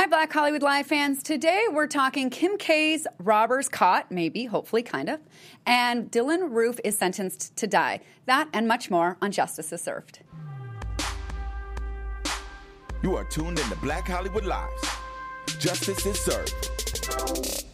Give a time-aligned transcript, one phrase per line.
[0.00, 1.22] Hi, Black Hollywood Live fans.
[1.22, 5.20] Today we're talking Kim K's robbers caught, maybe, hopefully, kind of,
[5.66, 8.00] and Dylann Roof is sentenced to die.
[8.24, 10.20] That and much more on Justice is Served.
[13.02, 14.88] You are tuned in to Black Hollywood Lives.
[15.58, 17.69] Justice is served.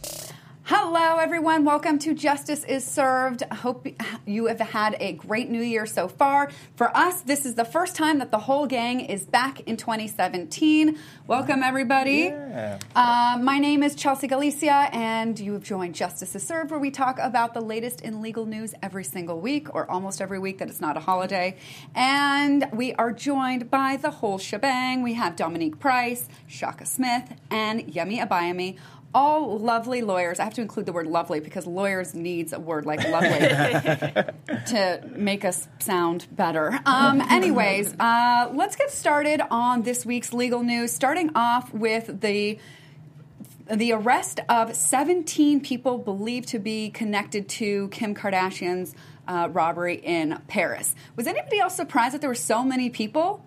[0.69, 1.63] Hello, everyone.
[1.63, 3.41] Welcome to Justice is Served.
[3.49, 3.87] I hope
[4.25, 6.51] you have had a great new year so far.
[6.75, 10.99] For us, this is the first time that the whole gang is back in 2017.
[11.25, 12.33] Welcome, everybody.
[12.33, 12.79] Yeah.
[12.93, 16.91] Uh, my name is Chelsea Galicia, and you have joined Justice is Served, where we
[16.91, 20.67] talk about the latest in legal news every single week, or almost every week that
[20.67, 21.55] it's not a holiday.
[21.95, 25.01] And we are joined by the whole shebang.
[25.01, 28.77] We have Dominique Price, Shaka Smith, and Yemi Abayami
[29.13, 30.39] all lovely lawyers.
[30.39, 33.39] I have to include the word lovely because lawyers needs a word like lovely
[34.67, 36.79] to make us sound better.
[36.85, 40.91] Um, anyways, uh, let's get started on this week's legal news.
[40.91, 42.59] Starting off with the
[43.69, 48.95] the arrest of 17 people believed to be connected to Kim Kardashian's
[49.27, 50.95] uh, robbery in Paris.
[51.15, 53.43] Was anybody else surprised that there were so many people?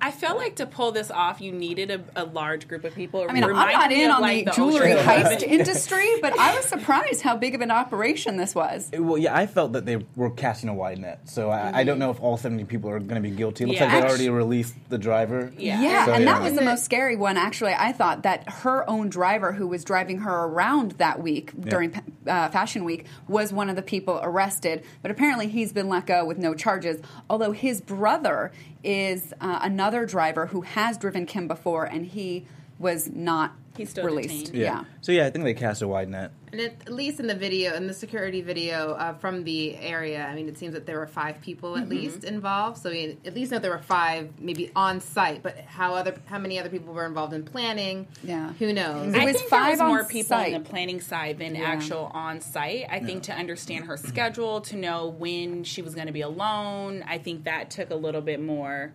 [0.00, 3.22] I felt like to pull this off, you needed a, a large group of people.
[3.22, 6.08] It I mean, I'm not me in on like, the, the jewelry Ocean's heist industry,
[6.20, 8.90] but I was surprised how big of an operation this was.
[8.96, 11.98] Well, yeah, I felt that they were casting a wide net, so I, I don't
[11.98, 13.64] know if all 70 people are going to be guilty.
[13.64, 13.86] It looks Yeah.
[13.86, 15.52] like they Actu- already released the driver.
[15.56, 15.80] Yeah.
[15.82, 16.32] Yeah, So, and yeah.
[16.34, 17.72] that was the most scary one, actually.
[17.72, 21.94] I thought that her own driver, who was driving her around that week during
[22.26, 24.84] uh, Fashion Week, was one of the people arrested.
[25.02, 27.00] But apparently, he's been let go with no charges.
[27.30, 28.52] Although his brother
[28.84, 32.46] is uh, another driver who has driven Kim before, and he
[32.78, 34.46] was not He's still released.
[34.46, 34.54] detained.
[34.62, 34.84] Yeah.
[35.00, 36.30] So yeah, I think they cast a wide net.
[36.52, 40.24] And it, at least in the video, in the security video uh, from the area,
[40.24, 41.82] I mean, it seems that there were five people Mm-hmm.
[41.82, 42.78] at least involved.
[42.78, 45.42] So we at least know there were five, maybe on site.
[45.42, 48.06] But how other, how many other people were involved in planning?
[48.24, 48.52] Yeah.
[48.54, 49.12] who knows?
[49.14, 50.52] It I was think there five was on more people site.
[50.54, 51.62] in the planning side than Yeah.
[51.64, 52.86] actual on site.
[52.90, 57.04] I think to understand her schedule, to know when she was going to be alone,
[57.06, 58.92] I think that took a little bit more.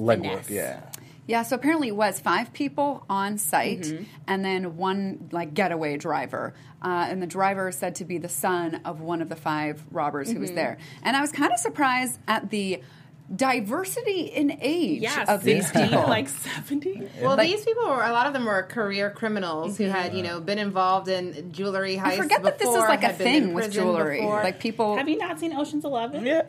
[0.00, 0.80] Legwork, yeah.
[1.26, 4.04] Yeah, so apparently it was five people on site Mm-hmm.
[4.26, 6.54] and then one like getaway driver.
[6.82, 9.82] Uh, and the driver is said to be the son of one of the five
[9.92, 10.40] robbers who Mm-hmm.
[10.42, 10.78] was there.
[11.02, 12.82] And I was kind of surprised at the
[13.44, 16.02] diversity in age Yeah, of these 60, people.
[16.08, 17.08] like seventy.
[17.22, 20.22] Well, Like- these people were a lot of them were career criminals who had you
[20.24, 22.06] know been involved in jewelry heists.
[22.06, 24.20] I forget that this is before, like a had been in thing with jewelry.
[24.20, 24.42] before.
[24.42, 24.96] Like people.
[24.96, 26.24] Have you not seen Ocean's Eleven?
[26.26, 26.42] Yeah.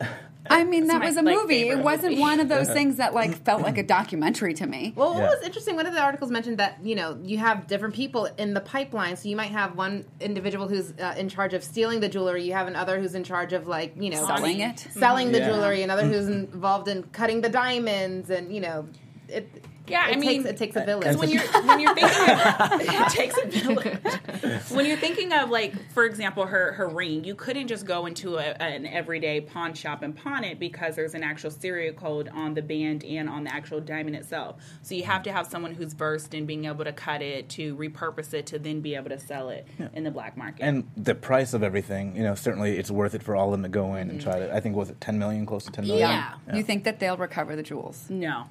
[0.50, 1.68] I mean, that my, was a like, movie.
[1.68, 2.20] It wasn't movie.
[2.20, 4.92] one of those things that like felt like a documentary to me.
[4.96, 5.28] Well, what Yeah.
[5.30, 8.52] was interesting, one of the articles mentioned that you know you have different people in
[8.54, 9.16] the pipeline.
[9.16, 12.42] So you might have one individual who's uh, in charge of stealing the jewelry.
[12.44, 14.80] You have another who's in charge of like you know Selling it.
[14.90, 15.50] selling the Yeah.
[15.50, 15.82] jewelry.
[15.82, 18.88] Another who's involved in cutting the diamonds, and you know,
[19.28, 19.48] it.
[19.92, 21.16] Yeah, it I takes, mean, it takes a village.
[21.16, 24.70] when you're when you're thinking of, it takes a village.
[24.70, 28.36] When you're thinking of like, for example, her her ring, you couldn't just go into
[28.36, 32.54] a, an everyday pawn shop and pawn it because there's an actual serial code on
[32.54, 34.56] the band and on the actual diamond itself.
[34.82, 37.76] So you have to have someone who's versed in being able to cut it, to
[37.76, 40.62] repurpose it, to then be able to sell it in the black market.
[40.62, 43.62] And the price of everything, you know, certainly it's worth it for all of them
[43.62, 44.30] to go in and mm-hmm.
[44.30, 44.54] try to.
[44.54, 46.08] I think was it 10 million, close to 10 million.
[46.08, 46.34] Yeah.
[46.52, 48.06] You think that they'll recover the jewels?
[48.08, 48.46] no.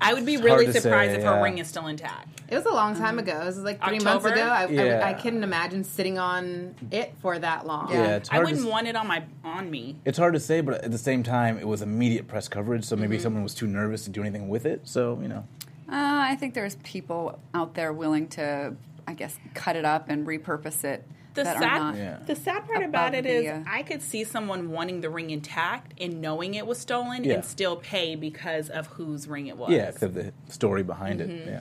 [0.00, 1.42] I would be It's really surprised say, if her yeah.
[1.42, 2.40] ring is still intact.
[2.48, 3.44] it was a long time ago.
[3.44, 4.42] This was like three months ago.
[4.42, 5.02] I, I, Yeah.
[5.06, 7.90] I, couldn't imagine sitting on it for that long.
[7.92, 9.96] Yeah, it's I wouldn't to, want it on my on me.
[10.04, 12.94] It's hard to say, but at the same time, it was immediate press coverage, so
[12.94, 13.02] Mm-hmm.
[13.02, 14.80] maybe someone was too nervous to do anything with it.
[14.84, 15.44] So, you know.
[15.90, 15.94] Uh,
[16.30, 18.74] I think there's people out there willing to,
[19.06, 21.06] I guess, cut it up and repurpose it
[21.38, 21.96] The that are sad, not.
[21.96, 22.18] Yeah.
[22.26, 25.10] the sad part above about it is the, uh, I could see someone wanting the
[25.10, 27.34] ring intact and knowing it was stolen Yeah.
[27.34, 29.70] and still pay because of whose ring it was.
[29.70, 31.30] Yeah, because of the story behind Mm-hmm.
[31.30, 31.46] it.
[31.46, 31.60] Yeah.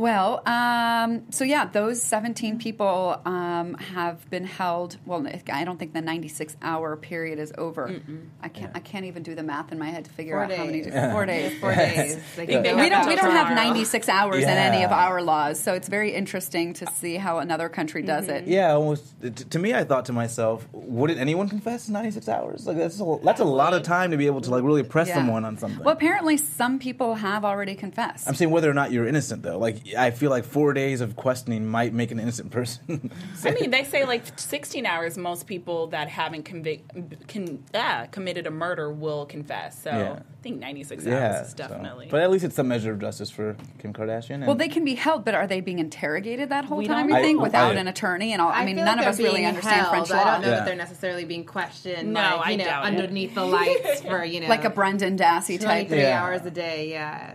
[0.00, 4.96] Well, um, so yeah, those 17 people um, have been held.
[5.04, 8.00] Well, I don't think the 96 hour period is over.
[8.42, 8.72] I can't.
[8.74, 10.80] I can't even do the math in my head to figure Four out how many.
[10.80, 11.12] days.
[11.12, 11.60] Four days.
[11.60, 12.18] Four days.
[12.36, 13.08] They can We don't.
[13.08, 16.86] We don't have 96 hours in any of our laws, so it's very interesting to
[16.92, 18.46] see how another country does it.
[18.46, 19.04] Yeah, almost.
[19.50, 22.66] To me, I thought to myself, wouldn't anyone confess in 96 hours?
[22.66, 25.08] Like that's a, that's a lot of time to be able to like really press
[25.08, 25.16] Yeah.
[25.16, 25.84] someone on something.
[25.84, 28.26] Well, apparently, some people have already confessed.
[28.26, 29.58] I'm saying whether or not you're innocent, though.
[29.58, 33.10] Like I feel like four days of questioning might make an innocent person.
[33.44, 35.16] I mean, they say like 16 hours.
[35.18, 39.82] Most people that haven't convic- con- ah, committed a murder will confess.
[39.82, 40.12] So Yeah.
[40.20, 42.08] I think 96 yeah, hours is so- definitely.
[42.10, 44.36] But at least it's some measure of justice for Kim Kardashian.
[44.36, 47.08] And well, they can be held, but are they being interrogated that whole time?
[47.08, 47.42] don't You think know.
[47.44, 48.50] without I- an attorney and all?
[48.50, 49.90] I, mean, none like of us really being understand held.
[49.90, 50.16] French law.
[50.22, 50.54] I don't know Yeah.
[50.56, 52.12] that they're necessarily being questioned.
[52.12, 52.86] No, like, I you know, doubt it.
[52.98, 55.88] underneath the lights for you know, like a Brendan Dassey type.
[55.88, 56.22] twenty-three Yeah.
[56.22, 56.90] hours a day.
[56.90, 57.34] Yeah.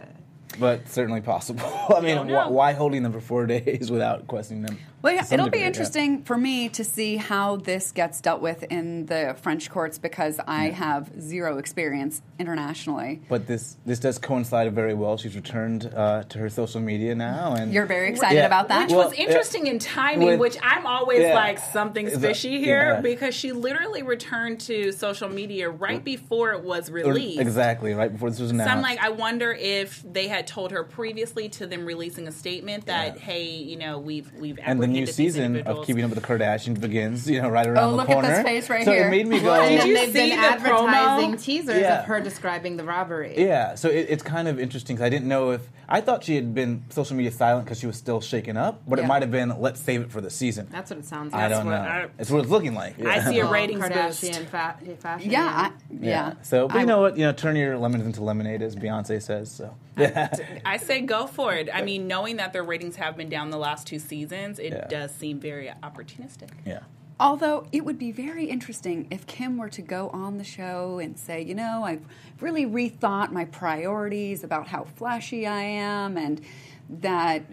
[0.60, 1.62] But certainly possible.
[1.96, 4.78] I mean, Don't wh- why holding them for four days without questioning them?
[5.02, 5.68] Well, yeah, it'll be degree, yeah.
[5.68, 10.40] interesting for me to see how this gets dealt with in the French courts because
[10.48, 13.22] I have zero experience internationally.
[13.30, 15.18] But this this does coincide very well.
[15.18, 18.48] She's returned uh, to her social media now, and You're very excited Yeah.
[18.48, 18.88] about that.
[18.88, 21.36] Which Well, was interesting in timing, with- which I'm always Yeah.
[21.36, 23.02] like something's fishy here yeah.
[23.02, 27.40] because she literally returned to social media right before it was released.
[27.40, 28.72] exactly right before this was announced.
[28.72, 32.32] So I'm like, I wonder if they had told her previously to them releasing a
[32.32, 33.22] statement that, Yeah.
[33.22, 35.86] hey, you know, we've we've and the new season of.
[35.86, 38.28] Keeping Up with the Kardashians begins, you know, right around Oh, the look at corner.
[38.30, 39.08] this face right so here.
[39.08, 39.48] it made me go.
[39.52, 41.44] Well, and Did then you they've see been the advertising promo?
[41.44, 42.00] teasers Yeah.
[42.00, 43.36] of her describing the robbery.
[43.38, 46.36] Yeah, so it, it's kind of interesting because I didn't know if I thought she
[46.36, 49.06] had been social media silent because she was still shaken up, but Yeah.
[49.06, 50.68] it might have been let's save it for the season.
[50.72, 51.44] That's what it sounds like.
[51.44, 51.72] I don't know.
[51.74, 53.00] what I- it's what it's looking like.
[53.06, 54.50] I see a Well, ratings Kardashian boost.
[54.50, 55.30] fa- fashion.
[55.32, 55.72] yeah, I,
[56.02, 56.34] yeah.
[56.42, 57.18] So, but I- you know what?
[57.18, 59.52] You know, turn your lemons into lemonade, as Beyonce says.
[59.52, 60.35] So, yeah.
[60.66, 61.70] I say go for it.
[61.74, 64.88] I mean, knowing that their ratings have been down the last two seasons, it Yeah.
[64.88, 66.50] does seem very opportunistic.
[66.66, 66.80] yeah.
[67.18, 71.18] Although it would be very interesting if Kim were to go on the show and
[71.18, 72.04] say, you know, I've
[72.42, 76.42] really rethought my priorities about how flashy I am and
[76.90, 77.44] that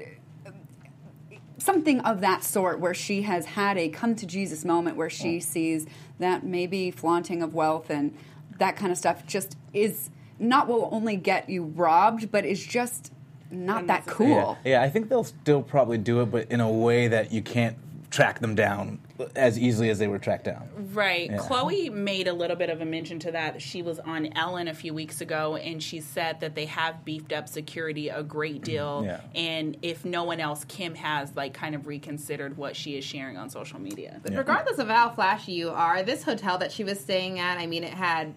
[1.59, 5.39] something of that sort where she has had a come to Jesus moment where she
[5.39, 5.87] sees
[6.19, 8.17] that maybe flaunting of wealth and
[8.59, 10.11] that kind of stuff just is
[10.43, 13.13] not will only get you robbed, but is just
[13.51, 14.59] not that cool.
[14.65, 14.73] Yeah.
[14.73, 17.77] yeah, I think they'll still probably do it, but in a way that you can't
[18.11, 18.99] track them down
[19.35, 20.69] as easily as they were tracked down.
[20.93, 21.31] Right.
[21.31, 21.39] Yeah.
[21.39, 23.63] Khloé made a little bit of a mention to that.
[23.63, 27.33] She was on Ellen a few weeks ago and she said that they have beefed
[27.33, 29.03] up security a great mm, deal.
[29.05, 29.21] Yeah.
[29.35, 33.37] And if no one else, Kim has like kind of reconsidered what she is sharing
[33.37, 34.21] on social media.
[34.23, 37.67] But regardless of how flashy you are, this hotel that she was staying at, I
[37.67, 38.35] mean, it had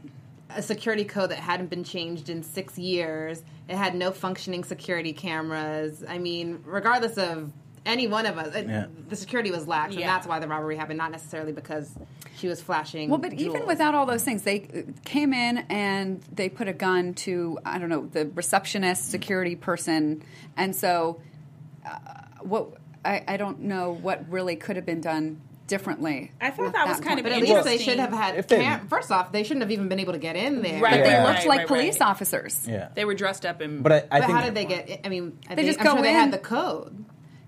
[0.50, 3.44] a security code that hadn't been changed in six years.
[3.68, 6.04] It had no functioning security cameras.
[6.08, 7.52] I mean, regardless of
[7.86, 8.86] any one of us, it, Yeah.
[9.10, 10.08] the security was lax, and Yeah.
[10.08, 11.92] that's why the robbery happened, not necessarily because
[12.36, 13.10] she was flashing.
[13.10, 16.74] Well, but even without all those things, they uh, came in and they put a
[16.74, 20.24] gun to I don't know the receptionist, security person,
[20.58, 21.22] and so
[21.86, 22.00] uh,
[22.42, 22.70] what
[23.04, 26.32] I, I don't know what really could have been done differently.
[26.40, 27.20] I thought at that was kind point.
[27.20, 28.36] of But at least they should have had.
[28.36, 30.82] If they- Cam- First off, they shouldn't have even been able to get in there.
[30.82, 31.24] Right, But they Yeah.
[31.26, 32.10] looked right, like right, police right.
[32.10, 32.68] officers.
[32.68, 32.90] Yeah.
[32.94, 35.02] They were dressed up in But I, I But think how did they get?
[35.04, 37.06] I mean, I They just I'm go sure they had the code.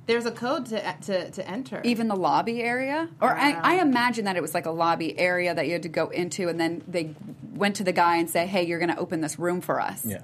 [0.07, 1.81] There's a code to to, to enter.
[1.83, 5.53] Even the lobby area, or I, I imagine that it was like a lobby area
[5.53, 7.13] that you had to go into, and then they
[7.53, 10.05] went to the guy and say, "Hey, you're going to open this room for us."
[10.05, 10.19] Yeah.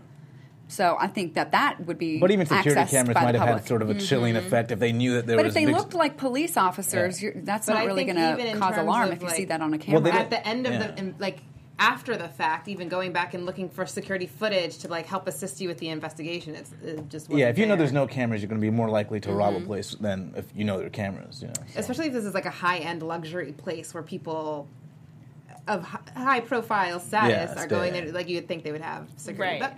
[0.69, 2.19] So I think that that would be.
[2.19, 5.13] But even security cameras might have had sort of a chilling effect if they knew
[5.15, 5.53] that there But was.
[5.53, 7.31] But if they big- looked like police officers, Yeah.
[7.33, 9.61] you're, that's But not I really going to cause alarm of, if you see that
[9.61, 10.01] on a camera.
[10.01, 10.87] they at the end of yeah.
[10.87, 11.39] the in, like
[11.79, 15.59] after the fact, even going back and looking for security footage to like help assist
[15.59, 17.77] you with the investigation, it's it just wasn't yeah, if you know there.
[17.79, 19.63] there's no cameras, you're going to be more likely to rob Mm-hmm.
[19.63, 21.41] a place than if you know there are cameras.
[21.41, 21.79] You know, so.
[21.79, 24.67] especially if this is like a high end luxury place where people
[25.67, 25.83] of
[26.15, 28.11] high profile status Yeah, are going there.
[28.11, 29.71] Like you would think they would have security, Right.
[29.71, 29.73] but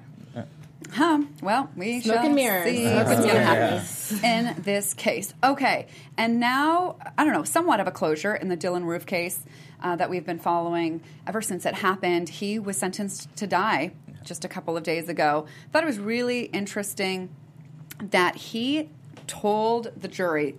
[0.93, 1.23] Huh.
[1.41, 2.65] Well, we Smoke shall and mirrors.
[2.65, 5.33] see Smoke what's going to happen in this case.
[5.43, 5.87] Okay,
[6.17, 9.39] and now I don't know, somewhat of a closure in the Dylann Roof case
[9.81, 12.29] uh, that we've been following ever since it happened.
[12.29, 13.91] He was sentenced to die
[14.23, 15.45] just a couple of days ago.
[15.71, 17.29] Thought it was really interesting
[17.99, 18.89] that he
[19.27, 20.55] told the jury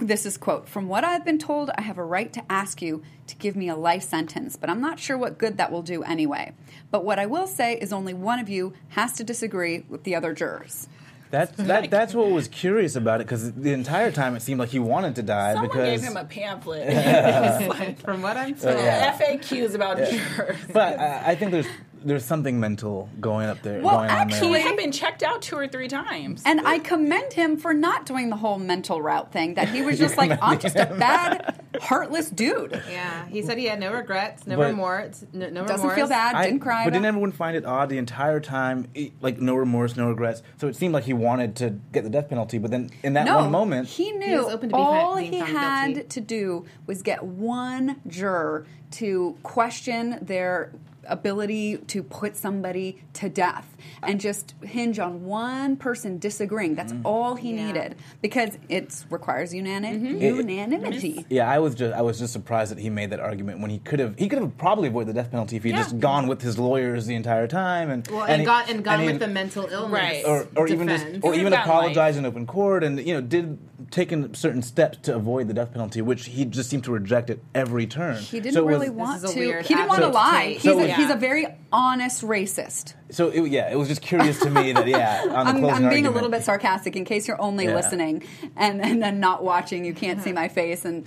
[0.00, 3.02] this is quote from what i've been told i have a right to ask you
[3.26, 6.02] to give me a life sentence but i'm not sure what good that will do
[6.02, 6.52] anyway
[6.90, 10.14] but what i will say is only one of you has to disagree with the
[10.14, 10.88] other jurors
[11.30, 14.68] That's that, that's what was curious about it because the entire time it seemed like
[14.68, 16.00] he wanted to die Someone because.
[16.00, 16.84] gave him a pamphlet.
[16.88, 19.18] It's like from what I'm told, yeah.
[19.18, 20.56] FAQs about jurors.
[20.72, 21.66] but I, I think there's
[22.04, 23.80] there's something mental going up there.
[23.80, 24.40] Well, going on there.
[24.44, 26.42] He had been checked out two or three times.
[26.44, 29.98] and i commend him for not doing the whole mental route thing that he was
[29.98, 34.46] just like i'm just a bad heartless dude yeah, he said he had no regrets,
[34.46, 35.96] no But- remorse, no, no doesn't remorse.
[35.96, 38.86] feel bad I- didn't cry But didn't everyone find it odd the entire time?
[39.20, 40.42] Like no remorse, no regrets.
[40.58, 43.24] So it seemed like he wanted to get the death penalty, but then in that
[43.26, 46.08] no, one moment, he He knew was open to be all fi- he had guilty.
[46.08, 50.70] to do was get one juror to question their
[51.06, 56.74] ability to put somebody to death and just hinge on one person disagreeing.
[56.74, 57.02] That's mm.
[57.04, 57.66] all he Yeah.
[57.66, 60.16] needed because it requires unani- mm-hmm.
[60.22, 61.26] It- unanimity.
[61.28, 63.78] yeah, I was just I was just surprised that he made that argument when he
[63.78, 65.82] could have he could have probably avoided the death penalty if he had Yeah.
[65.84, 69.00] just gone with his lawyers the entire time and Well, and, he- gone and gone
[69.00, 70.24] he- with the mental illness, Right.
[70.26, 73.58] or, or even just or even got apologize in open court and you know did
[73.90, 77.38] taken certain steps to avoid the death penalty which he just seemed to reject at
[77.54, 79.28] every turn He didn't So it was- really want to.
[79.62, 80.44] He didn't want to lie.
[80.44, 81.06] to He's So a it Yeah.
[81.06, 82.94] He's a very honest racist.
[83.10, 85.90] So it, yeah, it was just curious to me that yeah, on the I'm, I'm
[85.90, 87.74] being a little bit sarcastic in case you're only Yeah.
[87.74, 88.24] listening
[88.56, 89.84] and, and then not watching.
[89.84, 90.84] You can't see my face.
[90.84, 91.06] And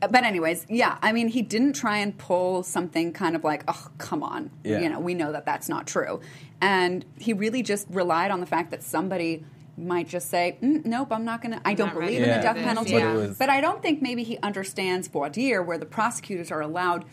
[0.00, 0.98] but anyways, yeah.
[1.02, 4.50] I mean, he didn't try and pull something kind of like, oh, come on.
[4.64, 4.80] Yeah.
[4.80, 6.20] You know, we know that that's not true.
[6.60, 9.44] And he really just relied on the fact that somebody
[9.76, 11.60] might just say, mm, nope, I'm not going to.
[11.64, 12.92] I don't Not ready believe in for the death penalty.
[12.92, 13.14] yeah.
[13.14, 17.04] But But I don't think maybe he understands voir dire, where the prosecutors are allowed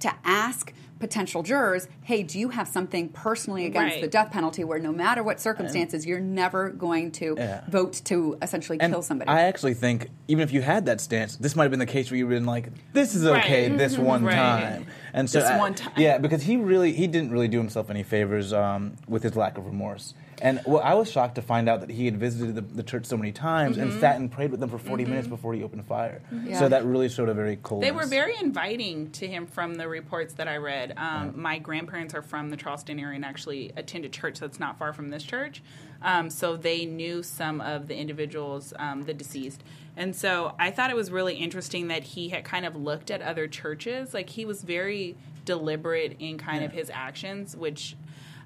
[0.00, 0.72] to ask
[1.02, 4.00] potential jurors, hey, do you have something personally against Right.
[4.00, 7.62] the death penalty where no matter what circumstances, you're never going to Yeah.
[7.68, 9.28] vote to essentially And kill somebody?
[9.28, 12.08] I actually think even if you had that stance, this might have been the case
[12.12, 13.76] where you've been like, "This is okay, Right.
[13.78, 14.34] this one Right.
[14.36, 15.92] time," and so This I- one time.
[15.96, 19.58] yeah, because he really he didn't really do himself any favors um, with his lack
[19.58, 20.14] of remorse.
[20.42, 23.06] And well, I was shocked to find out that he had visited the, the church
[23.06, 23.90] so many times Mm-hmm.
[23.92, 26.20] and sat and prayed with them for 40 minutes before he opened fire.
[26.44, 26.58] Yeah.
[26.58, 27.82] So that really showed a very cold.
[27.84, 30.94] They were very inviting to him from the reports that I read.
[30.96, 31.36] Um, Mm.
[31.36, 34.92] My grandparents are from the Charleston area and actually attend a church that's not far
[34.92, 35.62] from this church.
[36.02, 39.62] Um, so they knew some of the individuals, um, the deceased.
[39.96, 43.22] And so I thought it was really interesting that he had kind of looked at
[43.22, 44.12] other churches.
[44.12, 47.94] Like he was very deliberate in kind of his actions, which.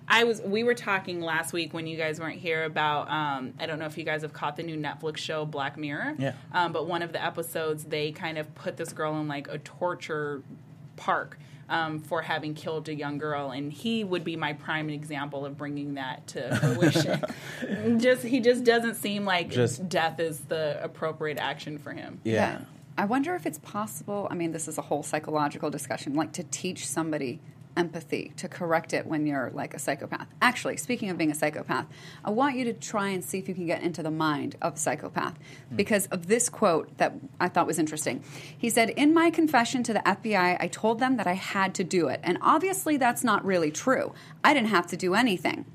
[0.08, 0.40] I was.
[0.40, 3.10] We were talking last week when you guys weren't here about.
[3.10, 6.14] Um, I don't know if you guys have caught the new Netflix show Black Mirror.
[6.18, 6.32] Yeah.
[6.52, 9.58] Um, but one of the episodes, they kind of put this girl in like a
[9.58, 10.42] torture
[10.96, 15.44] park um, for having killed a young girl, and he would be my prime example
[15.44, 17.98] of bringing that to fruition.
[18.00, 22.20] just he just doesn't seem like Just- death is the appropriate action for him.
[22.24, 22.60] yeah.
[22.98, 24.26] I wonder if it's possible.
[24.30, 27.40] I mean, this is a whole psychological discussion, like to teach somebody
[27.76, 30.26] empathy to correct it when you're like a psychopath.
[30.40, 31.86] Actually, speaking of being a psychopath,
[32.24, 34.74] I want you to try and see if you can get into the mind of
[34.74, 35.38] a psychopath
[35.74, 38.22] because of this quote that I thought was interesting.
[38.56, 41.84] He said, In my confession to the FBI, I told them that I had to
[41.84, 42.20] do it.
[42.22, 44.12] And obviously, that's not really true.
[44.42, 45.66] I didn't have to do anything.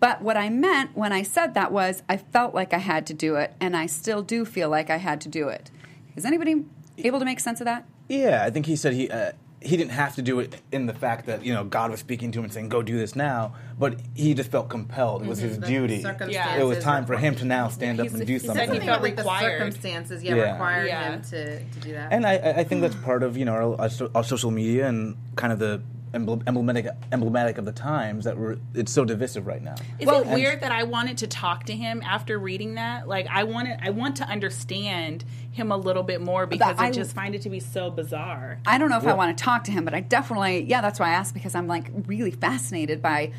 [0.00, 3.14] But what I meant when I said that was I felt like I had to
[3.14, 5.70] do it, and I still do feel like I had to do it.
[6.16, 6.64] Is anybody
[6.98, 7.86] able to make sense of that?
[8.08, 10.94] Yeah, I think he said he uh, he didn't have to do it in the
[10.94, 13.54] fact that you know God was speaking to him and saying go do this now,
[13.78, 15.22] but he just felt compelled.
[15.22, 16.00] It was his The duty.
[16.02, 18.62] circumstances It was time for him to now stand up and do he said something.
[18.62, 19.58] he Something felt with the required.
[19.58, 20.52] circumstances, yeah, Yeah.
[20.52, 21.12] required Yeah.
[21.12, 22.12] him to, to do that.
[22.12, 25.16] And I, I I think that's part of you know our, our, social media and
[25.36, 29.62] kind of the emblem- emblematic emblematic of the times that we're it's so divisive right
[29.62, 29.76] now.
[29.98, 33.06] Is Well, it weird that I wanted to talk to him after reading that?
[33.06, 36.90] Like I wanted, I want to understand him a little bit more because I- I
[36.90, 38.58] just find it to be so bizarre.
[38.66, 40.98] I don't know if I want to talk to him, but I definitely, yeah, that's
[40.98, 43.32] why I asked because I'm like really fascinated by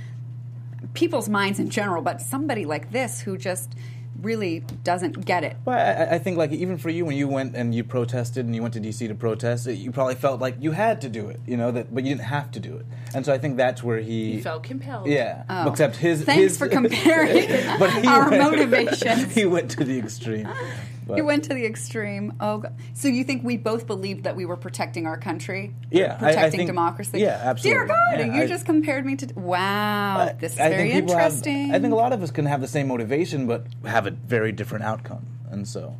[0.93, 3.75] people's minds in general, but somebody like this who just
[4.21, 5.57] really doesn't get it.
[5.65, 8.55] Well, I, I think like even for you when you went and you protested and
[8.55, 11.39] you went to DC to protest, you probably felt like you had to do it,
[11.45, 12.85] you know that, but you didn't have to do it.
[13.13, 15.07] And so I think that's where he, He felt compelled.
[15.07, 15.69] Yeah, Oh.
[15.69, 16.23] except his.
[16.23, 17.47] Thanks his, for comparing
[17.79, 19.33] but our went- motivations.
[19.35, 20.47] he went to the extreme.
[21.07, 22.33] But, He went to the extreme.
[22.39, 22.75] Oh, God.
[22.93, 25.73] so you think we both believed that we were protecting our country?
[25.89, 27.19] Yeah, I- I protecting think- democracy.
[27.19, 27.79] yeah, absolutely.
[27.79, 29.33] Dear God, Yeah, you I- just compared me to.
[29.39, 31.73] Wow, this is I very think have- interesting.
[31.73, 34.51] I think a lot of us can have the same motivation, but have a very
[34.51, 35.95] different outcome, and so.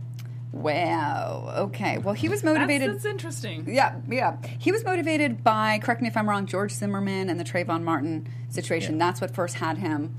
[0.54, 1.54] Wow.
[1.58, 1.98] Okay.
[1.98, 2.92] Well, he was That's, motivated.
[2.94, 3.66] that's interesting.
[3.68, 4.36] Yeah, yeah.
[4.60, 8.28] He was motivated by, correct me if I'm wrong, George Zimmerman and the Trayvon Martin
[8.50, 8.94] situation.
[8.96, 9.06] Yeah.
[9.06, 10.16] That's what first had him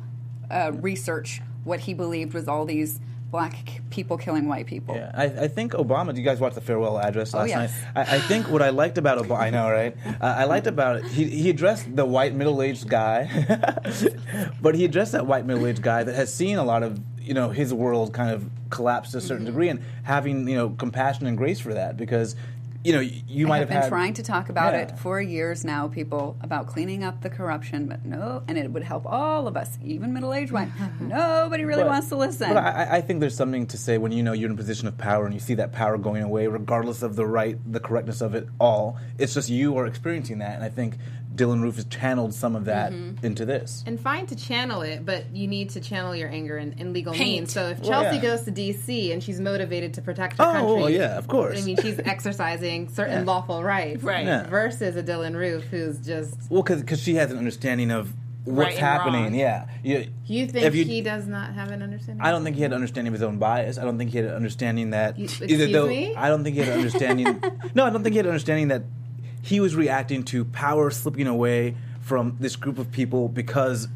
[0.50, 2.98] uh, research what he believed was all these
[3.32, 4.94] black people killing white people.
[4.94, 6.08] Yeah, I, I think Obama.
[6.08, 7.72] Did you guys watch the farewell address Oh, last yes.
[7.96, 8.06] night?
[8.08, 9.40] I, I think what I liked about Obama.
[9.40, 9.96] I know, right?
[10.06, 11.06] Uh, I liked about it.
[11.06, 13.28] He he addressed the white middle-aged guy,
[14.62, 17.48] but he addressed that white middle-aged guy that has seen a lot of you know
[17.50, 19.28] his world kind of collapse to a Mm-hmm.
[19.28, 22.36] certain degree, and having you know compassion and grace for that because
[22.84, 24.80] you know you, I might have been had, trying to talk about Yeah.
[24.80, 28.82] it for years now, people, about cleaning up the corruption, but no, and it would
[28.82, 30.68] help all of us, even middle-aged white.
[31.00, 32.48] Nobody really But- wants to listen.
[32.54, 34.88] But I, I think there's something to say when you know you're in a position
[34.88, 38.20] of power and you see that power going away, regardless of the right, the correctness
[38.20, 38.98] of it all.
[39.18, 40.96] It's just you are experiencing that, and I think
[41.34, 43.24] Dylann Roof has channeled some of that Mm-hmm.
[43.24, 43.82] into this.
[43.86, 47.12] and fine to channel it, but you need to channel your anger in, in legal
[47.14, 47.28] Paint.
[47.30, 47.52] means.
[47.52, 48.22] So if Well, Chelsea yeah.
[48.22, 49.12] goes to D.C.
[49.12, 51.62] and she's motivated to protect her Oh, country, well, yeah, of course.
[51.62, 53.24] I mean, she's exercising certain Yeah.
[53.32, 54.26] lawful rights, Right.
[54.26, 54.46] Yeah.
[54.48, 56.36] Versus a Dylann Roof who's just.
[56.50, 58.12] Well, because she has an understanding of
[58.44, 59.22] what's Right happening.
[59.22, 59.34] wrong.
[59.34, 62.24] Yeah, you, You think if you- he does not have an understanding?
[62.26, 63.78] I don't think he had an understanding of his own bias.
[63.78, 66.14] I don't think he had an understanding that You- either excuse though me?
[66.16, 67.42] I don't think he had an understanding.
[67.74, 68.82] no, I don't think he had an understanding that
[69.42, 73.88] he was reacting to power slipping away from this group of people because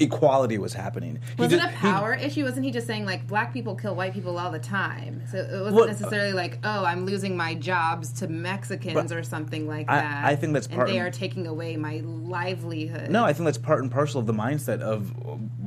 [0.00, 1.20] equality was happening.
[1.36, 2.42] He Was it just- a he- power issue?
[2.44, 5.22] Wasn't he just saying like black people kill white people all the time?
[5.30, 9.22] So it wasn't Well, uh, necessarily like, oh, I'm losing my jobs to Mexicans or
[9.22, 10.24] something like I- that.
[10.24, 13.10] I think that's and they are taking away my livelihood.
[13.10, 15.10] no, I think that's part and parcel of the mindset of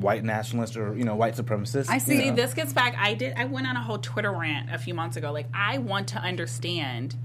[0.01, 1.89] white nationalists or you know white supremacists.
[1.89, 2.35] I see See, know.
[2.35, 2.95] this gets back.
[2.99, 3.35] I did.
[3.37, 5.31] I went on a whole Twitter rant a few months ago.
[5.31, 7.15] Like, I want to understand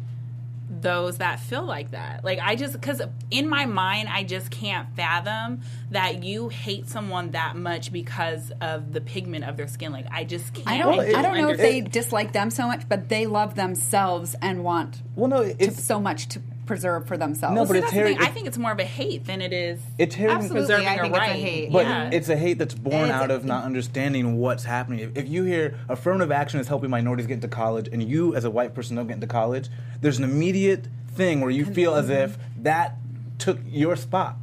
[0.82, 2.24] those that feel like that.
[2.24, 5.60] Like, I just because in my mind, I just can't fathom
[5.90, 9.92] that you hate someone that much because of the pigment of their skin.
[9.92, 10.68] Like, I just can't.
[10.68, 10.96] I don't.
[10.96, 11.92] Well, it- I don't know if they understand.
[11.92, 16.00] dislike them so much, but they love themselves and want Well, no, to, it's so
[16.00, 17.56] much to preserve for themselves.
[17.56, 18.22] No, but See, it's that's the Harry- thing.
[18.22, 19.80] I think it's more of a hate than it is.
[19.98, 21.30] it's Harry preserving I a think it's a right.
[21.32, 21.72] hate.
[21.72, 22.10] But Yeah.
[22.12, 25.00] it's a hate that's born It's- out of not understanding what's happening.
[25.00, 28.44] If, if you hear affirmative action is helping minorities get into college, and you as
[28.44, 29.68] a white person don't get into college,
[30.00, 32.94] there's an immediate thing where you feel as if that
[33.38, 34.36] took your spot.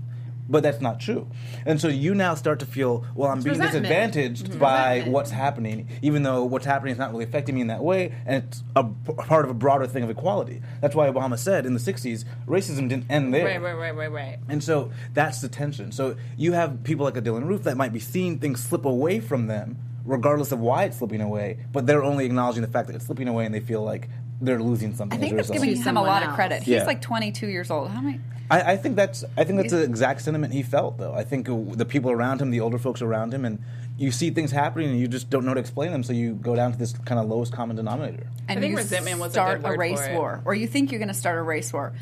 [0.49, 1.29] But that's not true.
[1.65, 3.83] And so you now start to feel, well, I'm being resentment.
[3.83, 4.59] disadvantaged mm-hmm.
[4.59, 5.13] by Resentment.
[5.13, 8.43] what's happening, even though what's happening is not really affecting me in that way, and
[8.43, 10.61] it's a p- part of a broader thing of equality.
[10.81, 13.45] That's why Obama said in the 60s, racism didn't end there.
[13.45, 14.39] Right, right, right, right, right.
[14.47, 15.91] And so that's the tension.
[15.91, 19.19] So you have people like a Dylann Roof that might be seeing things slip away
[19.19, 22.95] from them, regardless of why it's slipping away, but they're only acknowledging the fact that
[22.95, 24.07] it's slipping away and they feel like
[24.41, 25.17] they're losing something.
[25.17, 26.63] I think as that's giving him a someone lot of credit.
[26.63, 26.85] He's Yeah.
[26.85, 27.89] like 22 years old.
[27.89, 28.19] How many?
[28.49, 31.13] I, I think that's I think that's the exact sentiment he felt though.
[31.13, 33.59] I think the people around him, the older folks around him, and
[33.97, 36.33] you see things happening and you just don't know how to explain them, so you
[36.33, 38.27] go down to this kind of lowest common denominator.
[38.47, 40.13] And think you resentment was a start good word race for it.
[40.13, 41.93] war, or you think you're going to start a race war.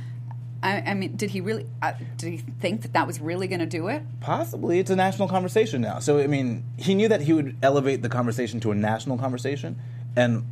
[0.62, 1.65] I, I mean, did he really?
[1.82, 4.04] Uh, did he think that that was really going to do it?
[4.22, 6.00] Possibly, it's a national conversation now.
[6.00, 9.80] So I mean, he knew that he would elevate the conversation to a national conversation,
[10.15, 10.44] and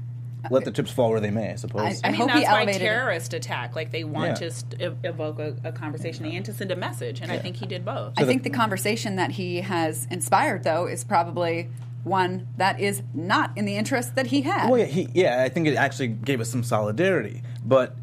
[0.49, 1.51] let the chips fall where they may.
[1.51, 2.01] I suppose.
[2.03, 3.37] I I mean, hope he that's why terrorist it.
[3.37, 3.75] attack.
[3.75, 4.47] Like they want Yeah.
[4.47, 7.65] to st- evoke a, a conversation and to send a message, and I think he
[7.65, 8.13] did both.
[8.17, 11.69] I think the conversation that he has inspired, though, is probably
[12.03, 14.69] one that is not in the interest that he had.
[14.69, 17.95] Well, yeah, he, yeah, I think it actually gave us some solidarity, but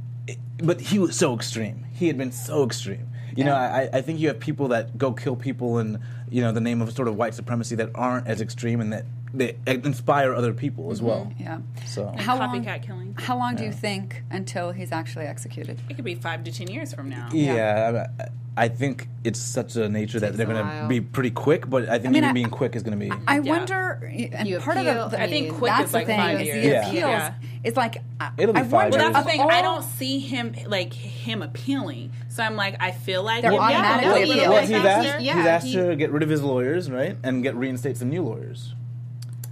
[0.62, 1.84] but he was so extreme.
[1.92, 3.06] He had been so extreme.
[3.36, 6.52] You know, I, I think you have people that go kill people in you know
[6.52, 10.34] the name of sort of white supremacy that aren't as extreme and that they inspire
[10.34, 11.06] other people as mm-hmm.
[11.06, 11.32] well.
[11.38, 11.58] yeah.
[11.86, 12.64] So How long?
[12.64, 13.14] Copycat killing.
[13.18, 15.80] How long do you think until he's actually executed?
[15.88, 17.28] It could be five to ten years from now.
[17.32, 21.68] yeah, I, I think it's such a nature that they're going to be pretty quick.
[21.70, 23.12] But I think I mean, even I- being quick is going to be.
[23.26, 23.50] I Yeah.
[23.52, 26.06] wonder, and You part appeal- of the, I I think quick that's is the like
[26.06, 26.62] thing five is years.
[26.64, 26.88] the Yeah.
[26.88, 27.02] appeals.
[27.10, 27.34] Yeah.
[27.62, 29.04] It's like I, It'll be I five wonder years.
[29.04, 29.50] Well, that's the of thing.
[29.58, 32.10] I don't see him like him appealing.
[32.28, 34.50] So I'm like, I feel like They're yeah, automatically yeah, appealing.
[34.50, 37.42] well, he's asked, yeah, he's asked he- to get rid of his lawyers, right, and
[37.42, 38.74] get reinstate some new lawyers.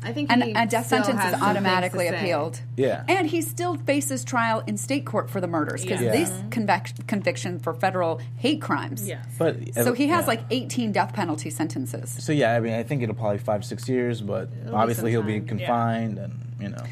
[0.02, 2.60] I think and he a death sentence is automatically appealed.
[2.76, 3.04] Yeah.
[3.08, 6.12] And he still faces trial in state court for the murders because Yeah.
[6.12, 9.06] this convic- conviction for federal hate crimes.
[9.06, 9.26] Yes.
[9.38, 10.26] But uh, So he has yeah.
[10.28, 12.16] like 18 death penalty sentences.
[12.20, 15.40] So yeah, I mean, I think it'll probably five six years, but obviously he'll be
[15.40, 15.48] time.
[15.58, 16.84] confined, and you know,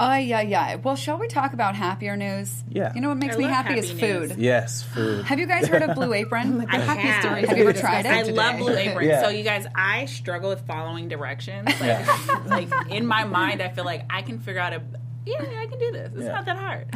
[0.00, 0.76] Oh yeah, yeah.
[0.76, 2.62] Well, shall we talk about happier news?
[2.68, 2.92] Yeah.
[2.94, 4.28] You know what makes I me love happy is happy food.
[4.30, 4.38] news.
[4.38, 5.24] yes, food.
[5.26, 6.64] Have you guys heard of Blue Apron?
[6.68, 7.22] I happy have.
[7.24, 8.12] stories Have you ever tried it?
[8.12, 8.58] I discussed love.
[8.58, 9.08] Blue Apron.
[9.08, 9.22] Yeah.
[9.22, 11.66] So you guys, I struggle with following directions.
[11.66, 12.42] Like, Yeah.
[12.46, 14.82] like in my mind, I feel like I can figure out a.
[15.28, 16.12] Yeah, I can do this.
[16.14, 16.32] It's Yeah.
[16.32, 16.86] not that hard.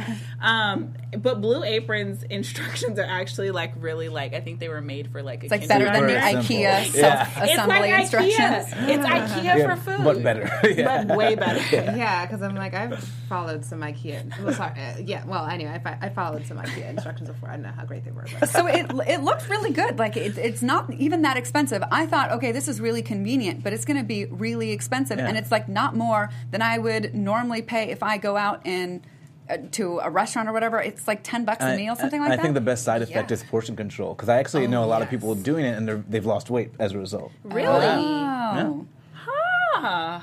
[0.41, 5.11] Um, but Blue Apron's instructions are actually like really like I think they were made
[5.11, 6.83] for like a It's like better than the Super IKEA simple.
[6.83, 8.33] It's self-assembly like instructions.
[8.37, 8.89] IKEA.
[8.89, 10.49] It's IKEA Yeah, for food, but better.
[10.69, 11.03] Yeah.
[11.03, 11.59] but way better.
[12.03, 14.43] Yeah, because I'm like I've followed some IKEA.
[14.43, 15.25] Well, sorry, uh, yeah.
[15.25, 17.49] Well, anyway, I, fi- I followed some IKEA instructions before.
[17.49, 18.25] I don't know how great they were.
[18.39, 18.49] But.
[18.49, 19.99] so it it looked really good.
[19.99, 21.83] Like it, it's not even that expensive.
[21.91, 25.27] I thought, okay, this is really convenient, but it's going to be really expensive, Yeah.
[25.27, 29.01] and it's like not more than I would normally pay if I go out and
[29.49, 30.79] uh, to a restaurant or whatever.
[30.81, 32.39] It's like ten bucks a meal, something like I that.
[32.39, 33.35] I think the best side effect Yeah.
[33.35, 36.03] is portion control because I actually know a lot of people doing it and they're,
[36.09, 37.31] they've lost weight as a result.
[37.43, 37.67] Really?
[37.85, 38.85] Oh.
[39.13, 40.21] Huh.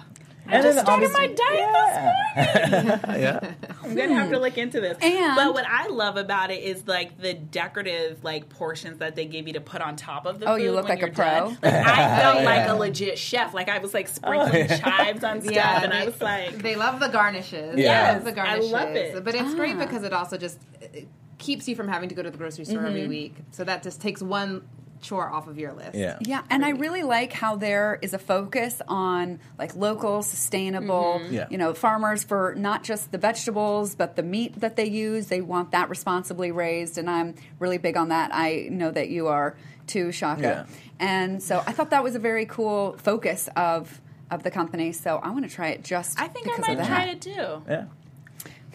[0.50, 3.20] I And just then started my obviously- diet this morning.
[3.22, 3.54] yeah.
[3.82, 4.96] I'm gonna have to look into this.
[5.00, 9.26] And- but what I love about it is like the decorative like portions that they
[9.26, 10.62] give you to put on top of the Oh, food.
[10.64, 11.24] you look when like a pro?
[11.24, 11.58] done.
[11.62, 13.54] Like, I felt like a legit chef.
[13.54, 14.78] Like I was like sprinkling Oh, yeah.
[14.78, 17.76] chives on stuff, Yeah, and I was like, they love the garnishes.
[17.78, 18.12] Yeah.
[18.12, 18.72] They love the I garnishes.
[18.72, 19.24] love it.
[19.24, 19.84] But it's great Ah.
[19.86, 21.08] because it also just it
[21.38, 23.34] keeps you from having to go to the grocery store every week.
[23.50, 24.62] So that just takes one
[25.00, 25.94] chore off of your list.
[25.94, 26.18] Yeah.
[26.20, 31.34] Yeah, and I really like how there is a focus on like local, sustainable, mm-hmm.
[31.34, 31.46] Yeah.
[31.50, 35.26] you know, farmers for not just the vegetables but the meat that they use.
[35.26, 38.30] They want that responsibly raised, and I'm really big on that.
[38.32, 40.42] I know that you are too, Shaka.
[40.42, 40.64] Yeah.
[40.98, 44.92] And so I thought that was a very cool focus of of the company.
[44.92, 47.62] So I want to try it just I think I might try it too.
[47.68, 47.84] Yeah.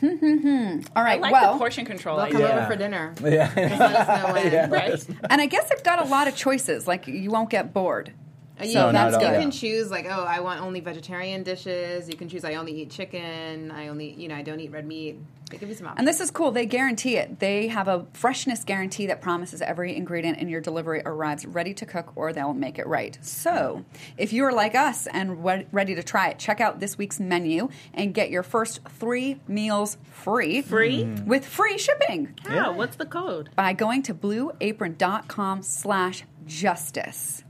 [0.05, 0.81] Mm-hmm.
[0.95, 2.17] All I like well, the portion control.
[2.17, 2.57] They'll come Yeah.
[2.57, 3.13] over for dinner.
[3.23, 3.51] Yeah.
[3.55, 4.51] Let us know when.
[4.51, 4.69] Yeah.
[4.69, 5.05] Right?
[5.29, 6.87] and I guess I've got a lot of choices.
[6.87, 8.13] Like you won't get bored.
[8.61, 12.07] You, So that's at you can choose like, oh, I want only vegetarian dishes.
[12.07, 13.71] You can choose I only eat chicken.
[13.71, 15.19] I only, you know, I don't eat red meat.
[15.51, 15.99] They give you some options.
[15.99, 16.51] And this is cool.
[16.51, 17.39] They guarantee it.
[17.39, 21.85] They have a freshness guarantee that promises every ingredient in your delivery arrives ready to
[21.85, 23.17] cook or they'll make it right.
[23.21, 23.85] So,
[24.17, 27.69] if you're like us and we- ready to try it, check out this week's menu
[27.93, 30.61] and get your first three meals free.
[30.63, 31.03] Free?
[31.03, 31.27] Mm-hmm.
[31.27, 32.71] With free shipping How?
[32.71, 33.49] What's the code?
[33.55, 37.43] by going to blueapron.com slash justice.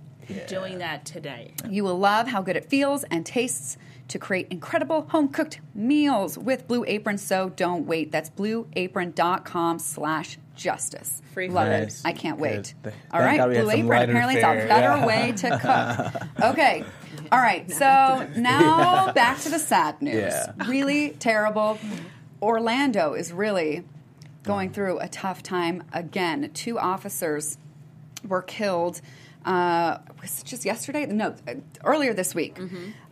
[0.47, 1.53] Doing that today.
[1.69, 6.37] You will love how good it feels and tastes to create incredible home cooked meals
[6.37, 7.17] with Blue Apron.
[7.17, 8.11] So don't wait.
[8.11, 11.21] That's blueapron.com slash justice.
[11.33, 11.87] Free Love food.
[11.89, 12.01] it.
[12.05, 12.73] I can't wait.
[12.83, 13.87] Th- All thank right, God we had Blue Apron.
[13.87, 15.05] lighter Apparently, it's a better yeah.
[15.05, 16.21] way to cook.
[16.53, 16.83] Okay.
[17.31, 17.69] All right.
[17.71, 20.15] So now back to the sad news.
[20.15, 20.53] Yeah.
[20.67, 21.77] Really terrible.
[22.41, 23.83] Orlando is really
[24.43, 26.51] going through a tough time again.
[26.53, 27.57] Two officers
[28.27, 29.01] were killed.
[29.45, 31.05] Uh, was it just yesterday?
[31.05, 31.53] No, uh,
[31.83, 32.57] earlier this week.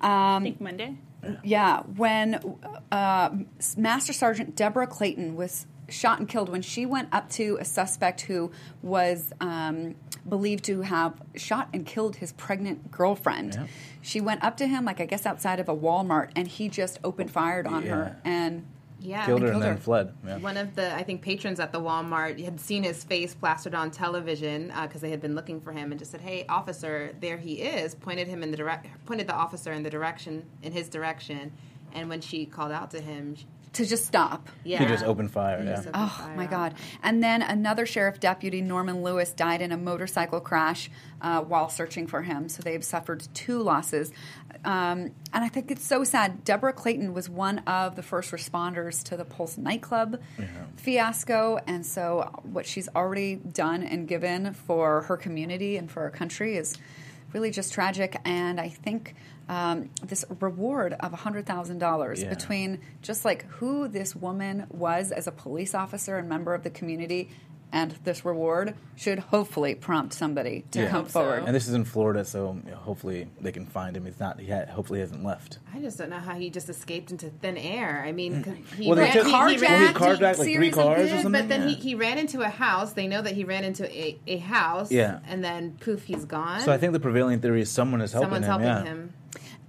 [0.02, 0.98] I think Monday.
[1.43, 2.58] Yeah, when
[2.91, 3.30] uh,
[3.78, 8.22] Master Sergeant Debra Clayton was shot and killed when she went up to a suspect
[8.22, 9.96] who was um,
[10.28, 13.54] believed to have shot and killed his pregnant girlfriend.
[13.54, 13.67] Yeah.
[14.02, 17.00] She went up to him, like I guess outside of a Walmart, and he just
[17.04, 18.65] opened fired on her and
[19.04, 19.78] yeah, Killed her and then her.
[19.78, 20.13] fled.
[20.26, 20.38] Yeah.
[20.38, 23.92] One of the, I think, patrons at the Walmart had seen his face plastered on
[23.92, 27.38] television uh, because they had been looking for him, and just said, "Hey, officer, there
[27.38, 30.88] he is." Pointed him in the direct, pointed the officer in the direction, in his
[30.89, 31.52] direction,
[31.94, 33.36] and when she called out to him,
[33.74, 34.48] to just stop.
[34.64, 35.60] yeah, He just opened fire.
[35.62, 35.76] He Yeah.
[35.76, 36.76] just opened Oh fire my God!
[37.02, 40.90] And then another sheriff deputy, Norman Lewis, died in a motorcycle crash
[41.22, 42.50] uh, while searching for him.
[42.50, 44.12] So they've suffered two losses,
[44.64, 46.44] um, and I think it's so sad.
[46.44, 50.20] Debra Clayton was one of the first responders to the Pulse nightclub
[50.78, 56.10] fiasco, and so what she's already done and given for her community and for our
[56.12, 56.78] country is
[57.34, 58.16] really just tragic.
[58.26, 59.16] And I think
[59.49, 62.29] um, this reward of $100,000 Yeah.
[62.29, 66.69] between just like who this woman was as a police officer and member of the
[66.69, 67.29] community
[67.75, 70.89] and this reward should hopefully prompt somebody to Yeah.
[70.89, 71.19] come Hope so.
[71.21, 71.43] forward.
[71.47, 74.06] And this is in Florida, so hopefully they can find him.
[74.06, 74.39] He's not.
[74.39, 75.58] He ha- hopefully hasn't left.
[75.73, 78.03] I just don't know how he just escaped into thin air.
[78.06, 80.77] I mean, he, Well, ran, took- he, Well, he he ran, carjacked, like, three series
[80.77, 81.32] of- cars or something?
[81.32, 82.93] but then he, he ran into a house.
[82.93, 84.91] They know that he ran into a, a house.
[84.91, 85.21] Yeah.
[85.27, 86.60] and then poof, he's gone.
[86.60, 88.51] So I think the prevailing theory is someone is helping someone's him.
[88.51, 89.01] Someone's helping yeah.
[89.01, 89.13] him.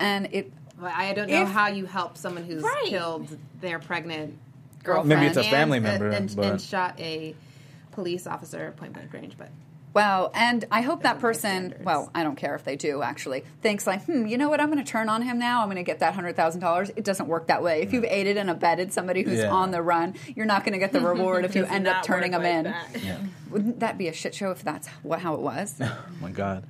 [0.01, 2.87] And it Well, I don't know If- how you help someone who's Right.
[2.87, 4.35] killed their pregnant
[4.83, 5.09] Girlfriend.
[5.09, 5.09] girlfriend.
[5.09, 7.35] Maybe it's a family and- member, and, but- and shot a
[7.93, 9.35] police officer at point blank range.
[9.39, 9.51] But
[9.95, 13.87] Wow, and I hope that person, well, I don't care if they do actually, thinks
[13.87, 15.61] like, hmm, you know what, I'm going to turn on him now.
[15.63, 16.91] I'm going to get that $100,000.
[16.97, 17.81] It doesn't work that way.
[17.83, 19.53] If you've aided and abetted somebody who's Yeah.
[19.53, 22.33] on the run, you're not going to get the reward if you end up turning
[22.33, 22.65] them like in.
[22.65, 22.87] that.
[23.05, 23.19] Yeah.
[23.51, 25.77] Wouldn't that be a shit show if that's what, how it was?
[25.81, 26.65] Oh my God.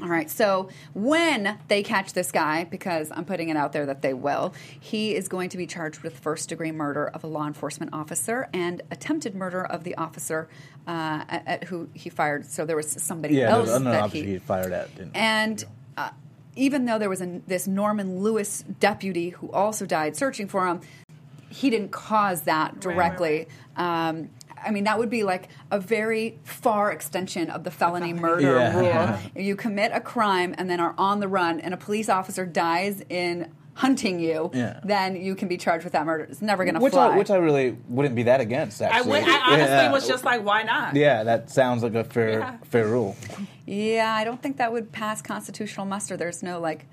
[0.00, 4.02] All right, so when they catch this guy, because I'm putting it out there that
[4.02, 7.46] they will, he is going to be charged with first degree murder of a law
[7.46, 10.48] enforcement officer and attempted murder of the officer
[10.86, 12.46] uh, at, at who he fired.
[12.46, 14.94] So there was somebody Yeah, else there's that officer he he fired at.
[14.94, 15.64] didn't- and
[15.98, 16.10] uh,
[16.56, 20.80] even though there was a, this Norman Lewis deputy who also died searching for him,
[21.48, 23.48] he didn't cause that right, directly.
[23.76, 24.30] Um,
[24.64, 28.74] I mean, that would be like a very far extension of the felony murder Yeah.
[28.74, 28.84] rule.
[28.84, 29.18] Yeah.
[29.36, 33.02] You commit a crime and then are on the run, and a police officer dies
[33.08, 34.80] in hunting you, Yeah.
[34.84, 36.24] then you can be charged with that murder.
[36.24, 37.08] It's never going to which fly.
[37.14, 38.82] I, which I really wouldn't be that against.
[38.82, 39.92] I, Actually, would, I honestly Yeah.
[39.92, 40.94] was just like, why not?
[40.96, 42.56] Yeah, that sounds like a fair Yeah.
[42.64, 43.16] fair rule.
[43.66, 46.16] Yeah, I don't think that would pass constitutional muster.
[46.16, 46.86] There's no like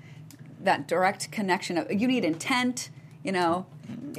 [0.60, 2.88] that direct connection of you need intent.
[3.28, 3.66] You know,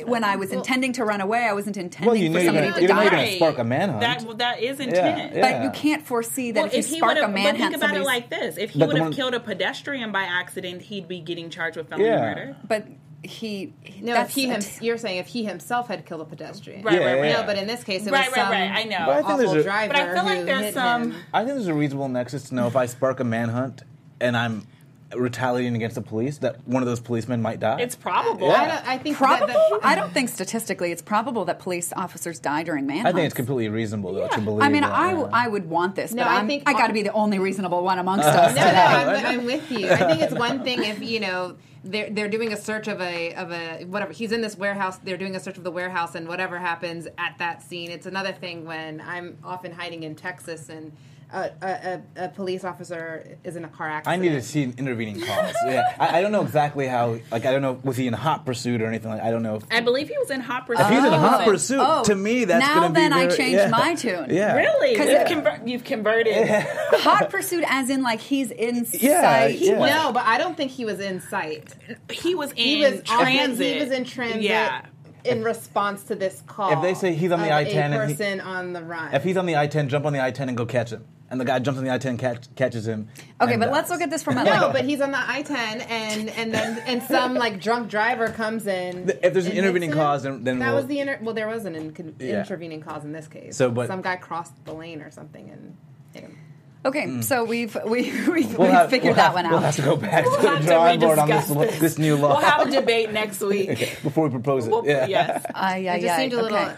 [0.06, 2.74] when I was intending to run away, I wasn't intending Well, you for somebody were
[2.74, 3.02] to you know die.
[3.02, 4.02] you're gonna spark a manhunt.
[4.02, 5.36] That, well, that is Yeah, intent.
[5.36, 5.42] yeah.
[5.42, 7.84] But you can't foresee that Well, if you he spark a would've- but manhunt, think
[7.84, 11.22] about it like this: if he would have killed a pedestrian by accident, he'd be
[11.22, 12.22] getting charged with felony Yeah.
[12.22, 12.56] murder.
[12.68, 12.86] but
[13.24, 13.74] he.
[14.00, 16.84] no, if he a him, t- you're saying if he himself had killed a pedestrian,
[16.84, 17.30] Right, Yeah, right, right.
[17.32, 17.42] yeah.
[17.42, 18.72] No, but in this case, it Right, was right, some right.
[18.72, 19.06] I know.
[19.08, 21.16] But I think awful there's a- driver But I feel like there's some- him.
[21.34, 23.82] I think there's a reasonable nexus to know if I spark a manhunt
[24.22, 24.68] and I'm
[25.16, 27.80] retaliating against the police, that one of those policemen might die.
[27.82, 28.48] It's probable.
[28.50, 28.54] Yeah.
[28.62, 29.48] I, don't, I think probable.
[29.48, 33.10] That, that, I don't think statistically it's probable that police officers die during manhunts.
[33.10, 34.62] I think it's completely reasonable though to believe.
[34.64, 35.14] I mean, that, I.
[35.32, 37.40] I would want this, No, but I I'm, think- I got to be the only
[37.40, 38.70] reasonable one amongst us No, no.
[38.72, 39.90] I'm, I'm with you.
[39.90, 43.34] I think it's one thing if you know they're they're doing a search of a
[43.36, 44.12] of a whatever.
[44.12, 44.98] He's in this warehouse.
[44.98, 47.90] They're doing a search of the warehouse, and whatever happens at that scene.
[47.90, 50.92] It's another thing when I'm often hiding in Texas and.
[51.32, 54.20] A, a, a, a police officer is in a car accident.
[54.20, 55.54] I need to see an intervening cause.
[55.66, 57.20] yeah, I, I don't know exactly how.
[57.32, 59.22] Like, I don't know was he in hot pursuit or anything like.
[59.22, 59.56] I don't know.
[59.58, 60.84] If, I believe he was in hot pursuit.
[60.86, 63.26] if he's in He hot pursuit, Oh, to me that's now gonna be then I
[63.28, 63.70] very- changed yeah.
[63.70, 64.26] my tune.
[64.30, 64.96] Yeah, Really?
[64.98, 66.36] 'Cause You've, conver- you've converted.
[67.00, 69.60] Hot pursuit, as in like he's in Yeah, sight.
[69.60, 69.78] yeah.
[69.86, 71.74] No, but I don't think he was in sight.
[72.12, 73.74] He was in He was on- transit.
[73.78, 74.42] he was in transit.
[74.42, 74.86] Yeah.
[75.26, 78.00] In response to this call, If they say he's on the I-10 a and he-
[78.16, 79.14] person on the run.
[79.14, 81.06] If he's on the I-10, jump on the I-10 and go catch him.
[81.32, 83.08] And the guy jumps on the I-10, catch, catches him.
[83.40, 83.74] Okay, but dies.
[83.74, 85.52] let's look at this from a no, but he's on the I-10,
[85.90, 89.10] and and then and some like drunk driver comes in.
[89.22, 91.66] If there's an intervening cause, then- then that we'll- was the inter- well, there was
[91.66, 92.40] an in- Yeah.
[92.40, 93.56] intervening cause in this case.
[93.56, 95.78] So, but- some guy crossed the lane or something and
[96.14, 96.38] hit him.
[96.84, 97.04] okay.
[97.06, 97.24] Mm.
[97.24, 99.52] So we've we we We'll we have- figured we'll that have- one out.
[99.52, 101.80] We'll have to go back We'll to the have to drawing board on this, this.
[101.80, 103.78] this new law We'll have a debate next week.
[104.02, 104.72] before we propose it.
[104.72, 105.06] We'll- yeah.
[105.06, 105.46] Yes.
[105.54, 106.76] Ay, ay, It just ay, seemed a little okay.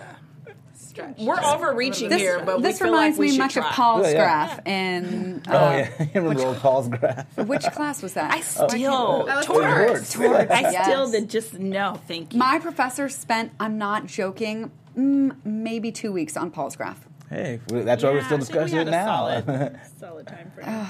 [1.01, 1.19] Stretched.
[1.19, 3.67] We're overreaching This, here, but this we feel reminds like we me should much try.
[3.69, 4.17] of Paul's Yeah, yeah.
[4.55, 7.25] graph in uh, Oh yeah, you remember old Palsgraf?
[7.47, 8.31] which class was that?
[8.33, 10.13] I still That was torts.
[10.13, 10.51] torts.
[10.51, 10.85] I Yes.
[10.85, 12.39] still did just no, thank you.
[12.39, 16.95] My professor spent, I'm not joking, mm, maybe two weeks on Palsgraf.
[17.29, 19.05] Hey, that's why we're still I we discussing it now.
[19.41, 20.85] Solid, solid time frame.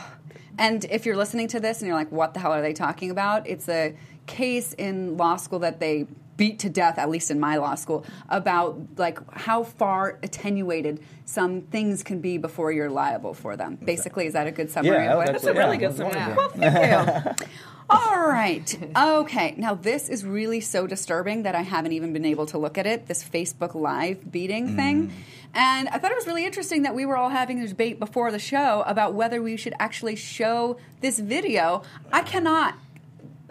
[0.58, 3.10] And if you're listening to this and you're like, what the hell are they talking
[3.12, 3.48] about?
[3.48, 3.96] It's a
[4.28, 6.08] case in law school that they
[6.42, 11.62] beat to death, at least in my law school, about like how far attenuated some
[11.62, 13.76] things can be before you're liable for them.
[13.76, 15.28] Basically, is that a good summary Yeah, of what?
[15.28, 16.16] that's That's a really Yeah, good summary.
[16.16, 16.60] wonderful.
[16.60, 17.46] Well, thank you.
[17.92, 18.80] All right.
[18.98, 19.54] Okay.
[19.56, 22.88] Now, this is really so disturbing that I haven't even been able to look at
[22.88, 24.76] it this Facebook Live beating mm.
[24.76, 25.14] thing.
[25.54, 28.32] And I thought it was really interesting that we were all having a debate before
[28.32, 31.84] the show about whether we should actually show this video.
[32.12, 32.76] I cannot.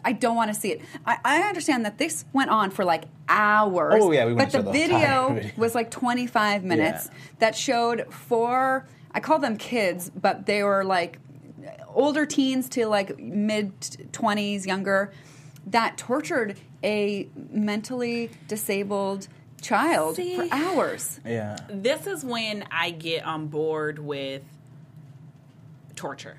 [0.05, 0.81] I don't want to see it.
[1.07, 3.95] I, I understand that this went on for like hours.
[4.03, 5.51] Oh, yeah, we but the the video video.
[5.57, 7.19] was like 25 minutes Yeah.
[7.41, 11.19] that showed four, I call them kids, but they were like
[11.89, 15.13] older teens to like mid 20s, younger,
[15.67, 19.29] that tortured a mentally disabled
[19.61, 20.37] child See?
[20.37, 21.21] for hours.
[21.27, 21.59] Yeah.
[21.69, 24.43] this is when I get on board with
[25.97, 26.39] torture.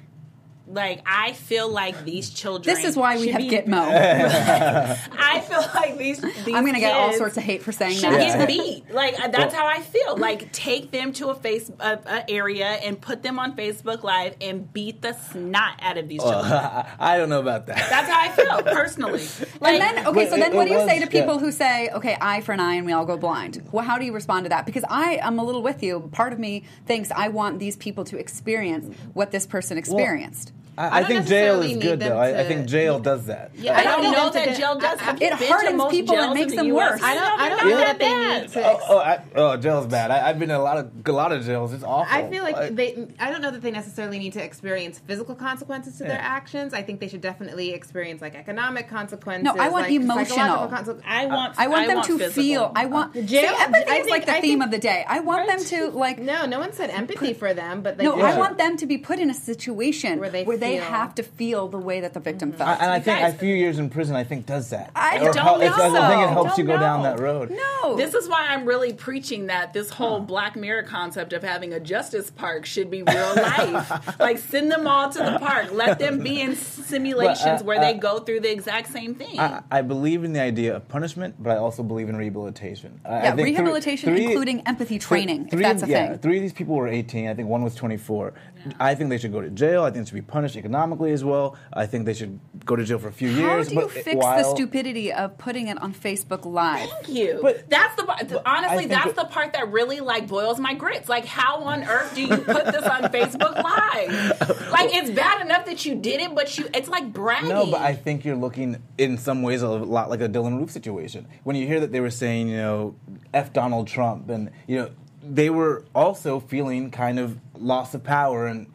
[0.71, 2.73] Like I feel like these children.
[2.75, 3.71] This is why we have be- Gitmo.
[5.11, 6.21] I feel like these.
[6.21, 8.37] these I'm going to get all sorts of hate for saying Should that.
[8.37, 8.91] get beat.
[8.91, 10.17] Like uh, that's how I feel.
[10.17, 14.35] Like take them to a face a, a area and put them on Facebook Live
[14.39, 16.51] and beat the snot out of these children.
[16.99, 17.89] I don't know about that.
[17.89, 19.27] That's how I feel personally.
[19.59, 21.39] Like, And then, okay, so then it- what do it you say to people yeah.
[21.39, 23.67] who say, okay, eye for an eye and we all go blind?
[23.71, 24.65] Well, how do you respond to that?
[24.65, 26.09] Because I am a little with you.
[26.11, 30.51] Part of me thinks I want these people to experience what this person experienced.
[30.55, 32.17] I, I I don't think jail is good them though.
[32.17, 33.51] I, I think jail does that.
[33.55, 34.99] Yeah, I don't need know that jail does.
[34.99, 37.01] I- Have It you been to hardens people and makes them the worse.
[37.03, 37.39] I don't.
[37.41, 38.41] I don't know know that they bad.
[38.43, 38.65] need to.
[38.71, 40.11] Oh, oh, I, oh, jail's bad.
[40.11, 41.73] I, I've been in a lot of a lot of jails.
[41.73, 42.13] It's awful.
[42.13, 43.07] I feel like they.
[43.19, 46.73] I don't know that they necessarily need to experience physical consequences to their actions.
[46.73, 49.43] I think they should definitely experience like economic consequences.
[49.43, 50.25] No, I want like, emotional.
[50.25, 51.55] psychological consequ- I want.
[51.59, 52.43] I want them to physical.
[52.43, 52.71] feel.
[52.75, 55.05] I want jail- See, empathy is like the I theme think- of the day.
[55.07, 56.19] I want them to like.
[56.19, 58.97] No, no one said empathy for them, but No, they I want them to be
[58.97, 62.13] put in a situation Where they where they feel- have to feel the way that
[62.13, 62.69] the victim felt.
[62.69, 64.91] I, and I think guys- a few years in prison, I think does that.
[64.95, 65.65] I Or don't hel- know.
[65.67, 67.51] I think it helps you go down that road.
[67.51, 71.73] no, This is why I'm really preaching that this whole Black Mirror concept of having
[71.73, 74.19] a justice park should be real life.
[74.19, 75.71] like send them all to the park.
[75.71, 79.15] Let them be in simulations But, uh, where they uh, go through the exact same
[79.15, 79.39] thing.
[79.39, 82.99] I, I believe in the idea of punishment, but I also believe in rehabilitation.
[83.05, 86.09] I- I yeah, think three- rehabilitation, three- including empathy training, Three if that's a yeah,
[86.09, 86.17] thing.
[86.19, 87.27] Three of these people were 18.
[87.27, 88.33] I think one was 24.
[88.79, 89.83] I think they should go to jail.
[89.83, 91.55] I think they should be punished economically as well.
[91.73, 93.67] I think they should go to jail for a few How years.
[93.69, 96.89] do you but fix the stupidity of putting it on Facebook Live?
[96.89, 97.39] Thank you.
[97.41, 98.31] But- that's the part.
[98.45, 101.09] Honestly, that's it- the part that really like boils my grits.
[101.09, 104.69] Like, how on earth do you put this on Facebook Live?
[104.71, 107.49] Like, it's bad enough that you did it, but you it's like bragging.
[107.49, 110.71] No, but I think you're looking in some ways a lot like a Dylann Roof
[110.71, 111.27] situation.
[111.43, 112.95] When you hear that they were saying, you know,
[113.33, 114.89] F Donald Trump, and you know,
[115.23, 118.67] they were also feeling kind of loss of power and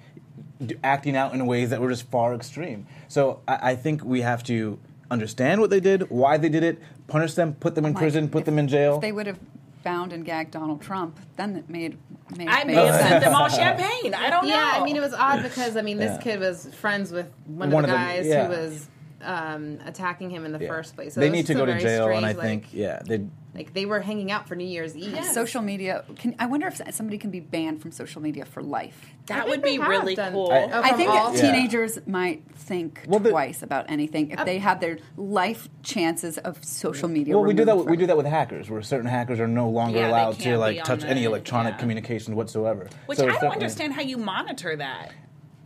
[0.65, 2.87] d- acting out in ways that were just far extreme.
[3.09, 4.79] So I, I think we have to
[5.11, 8.29] understand what they did, why they did it, punish them, put them in Like, prison,
[8.29, 8.97] put if- them in jail.
[8.97, 9.39] If they would have
[9.85, 11.97] bound and gagged Donald Trump, then it made
[12.37, 14.13] made, I may made have sent them all champagne.
[14.15, 14.51] I don't know.
[14.55, 16.23] Yeah, I mean, it was odd because I mean, this Yeah.
[16.23, 18.45] kid was friends with one, One of of the them, guys yeah.
[18.47, 18.89] who was
[19.23, 20.69] um, attacking him in the Yeah.
[20.69, 21.15] first place.
[21.15, 22.65] So they was need to still go to very jail, and I strange, like- think,
[22.75, 25.25] yeah, they Like they were hanging out for New Year's Eve.
[25.27, 26.05] Social media.
[26.17, 29.07] Can I wonder if somebody can be banned from social media for life?
[29.27, 30.51] That would be really done- cool.
[30.53, 34.59] Oh, I think all- that teenagers might think Well, the- twice about anything if they
[34.59, 37.35] have their life chances of social media.
[37.37, 37.73] Well, we do that.
[37.73, 40.39] removed with- We do that with hackers, where certain hackers are no longer Yeah, allowed
[40.41, 41.79] to like touch on any electronic yeah.
[41.79, 42.89] communications whatsoever.
[43.07, 45.11] Which So I don't understand how you monitor that.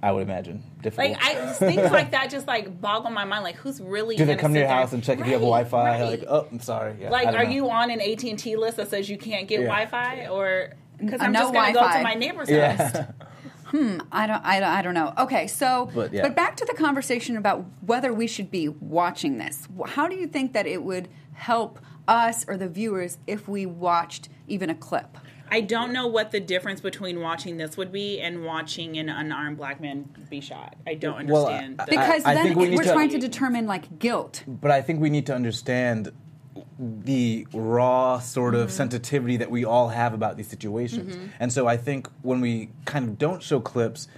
[0.02, 1.10] I would imagine difficult.
[1.10, 3.44] Like I things like that just like boggle my mind.
[3.44, 5.26] Like who's really do they gonna come to sit your there- house and check if
[5.26, 5.84] you have Wi-Fi?
[6.00, 6.02] right.
[6.20, 6.94] Like, oh, I'm sorry.
[6.98, 7.50] Yeah, Like, are know.
[7.50, 9.66] you on an AT and T list that says you can't get Yeah.
[9.66, 12.96] Wi-Fi, or because Uh, I'm no just going to go to my neighbor's house?
[13.72, 13.98] Yeah.
[14.12, 15.12] I don't, I don't, I don't know.
[15.18, 16.28] Okay, so, But, yeah.
[16.28, 19.68] back to the conversation about whether we should be watching this.
[19.86, 21.78] How do you think that it would help
[22.08, 25.16] us or the viewers if we watched even a clip?
[25.52, 29.56] I don't know what the difference between watching this would be and watching an unarmed
[29.56, 30.76] black man be shot.
[30.86, 31.80] I don't Well, understand.
[31.80, 34.44] I- Because I then think we we're to- trying to determine like guilt.
[34.46, 36.12] But I think we need to understand
[36.80, 38.62] the raw sort Mm-hmm.
[38.62, 41.16] of sensitivity that we all have about these situations.
[41.38, 44.08] And so I think when we kind of don't show clips,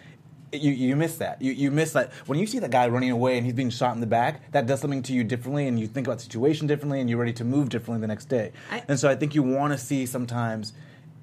[0.52, 1.42] you, you miss that.
[1.42, 2.12] You, you miss that.
[2.26, 4.66] When you see that guy running away and he's being shot in the back, that
[4.66, 7.32] does something to you differently, and you think about the situation differently, and you're ready
[7.32, 8.52] to move differently the next day.
[8.70, 10.72] I- and so I think you want to see sometimes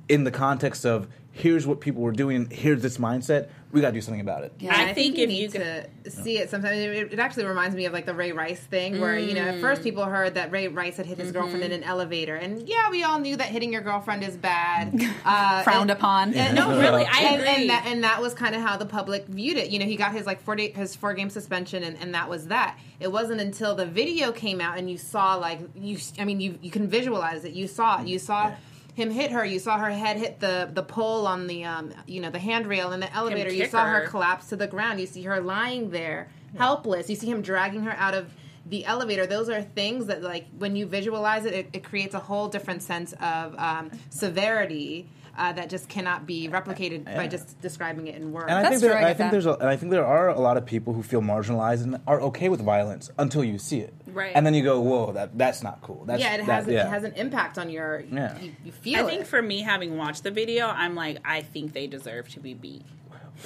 [0.10, 3.94] in the context of here's what people were doing, here's this mindset, we got to
[3.94, 4.54] do something about it.
[4.60, 4.74] Yeah.
[4.76, 7.86] I think you if you need to see it sometimes, it, it actually reminds me
[7.86, 10.68] of like the Ray Rice thing, where you know at first people heard that Ray
[10.68, 13.72] Rice had hit his girlfriend in an elevator, and yeah, we all knew that hitting
[13.72, 14.94] your girlfriend is bad,
[15.26, 16.34] uh, Frowned and- upon.
[16.34, 17.48] and- No, really, I and, agree.
[17.62, 19.70] And that, and that was kind of how the public viewed it.
[19.70, 22.28] You know, he got his like four day, his four game suspension, and, and that
[22.28, 22.78] was that.
[23.00, 26.58] It wasn't until the video came out and you saw like you, I mean, you
[26.62, 27.54] you can visualize it.
[27.54, 28.08] You saw it.
[28.08, 28.52] You saw.
[29.00, 29.46] Him hit her.
[29.46, 32.92] You saw her head hit the the pole on the um you know the handrail
[32.92, 33.52] in the elevator.
[33.52, 34.08] You saw her her.
[34.08, 35.00] collapse to the ground.
[35.00, 37.10] You see her lying there helpless.
[37.10, 38.34] You see him dragging her out of
[38.66, 39.26] the elevator.
[39.26, 42.84] Those are things that like when you visualize it, it, it creates a whole different
[42.84, 45.10] sense of um, severity.
[45.38, 48.48] Uh, that just cannot be replicated by just describing it in words.
[48.50, 49.32] And I That's think there, true, I I think that.
[49.32, 52.00] there's a, and I think there are a lot of people who feel marginalized and
[52.08, 53.94] are okay with violence until you see it.
[54.08, 54.34] Right.
[54.36, 56.04] And then you go, whoa, that that's not cool.
[56.06, 56.88] That's, yeah, it that- has yeah.
[56.88, 58.02] it has an impact on your.
[58.12, 58.38] Yeah.
[58.40, 59.08] You, you feel I it.
[59.08, 62.54] think for me, having watched the video, I'm like, I think they deserve to be
[62.54, 62.84] beat.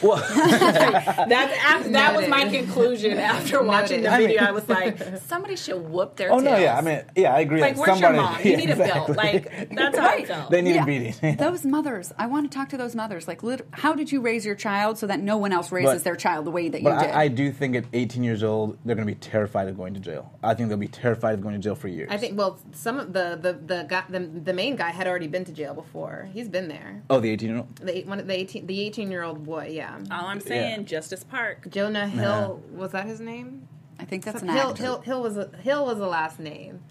[0.02, 0.18] Well,
[0.78, 4.14] That's after, that was my conclusion after watching the Noted.
[4.14, 4.40] I video.
[4.42, 6.78] mean- I was like, somebody should whoop their oh no, yeah.
[6.78, 7.62] I mean, yeah, I agree.
[7.62, 8.40] like, that where's somebody, your mom?
[8.44, 9.10] You yeah, need a belt.
[9.10, 10.52] Like, that's how I felt.
[10.52, 10.84] they need Yeah.
[10.84, 11.36] a beating.
[11.38, 13.28] those mothers, I want to talk to those mothers.
[13.28, 16.04] Like, lit- how did you raise your child so that no one else raises But-
[16.04, 17.10] their child the way that you did?
[17.12, 19.94] I, I do think at 18 years old, they're going to be terrified of going
[19.94, 20.32] to jail.
[20.44, 22.10] I think they'll be terrified of going to jail for years.
[22.12, 25.28] I think well, some of the the the guy, the, the main guy had already
[25.28, 26.30] been to jail before.
[26.34, 27.02] He's been there.
[27.10, 27.76] Oh, the 18 year old.
[27.78, 29.70] The eight- one the eighteen the eighteen year old boy.
[29.72, 30.86] Yeah, All I'm saying, Yeah.
[30.86, 31.70] Justice Park.
[31.70, 33.68] Jonah Hill was that his name?
[34.00, 34.84] I think that's an Hill, actor.
[34.84, 36.82] Hill Hill was a, Hill was the last name.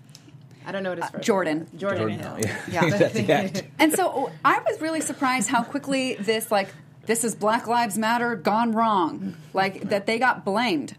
[0.65, 1.59] I don't know what his uh, first Jordan.
[1.59, 1.79] name.
[1.79, 2.35] Jordan, Jordan Hill.
[2.37, 2.91] Hill, Yeah.
[2.99, 3.63] That's the actor.
[3.79, 6.69] And so oh, I was really surprised how quickly this like
[7.07, 10.95] this is Black Lives Matter gone wrong, like that they got blamed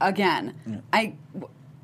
[0.00, 0.82] again.
[0.92, 1.14] I,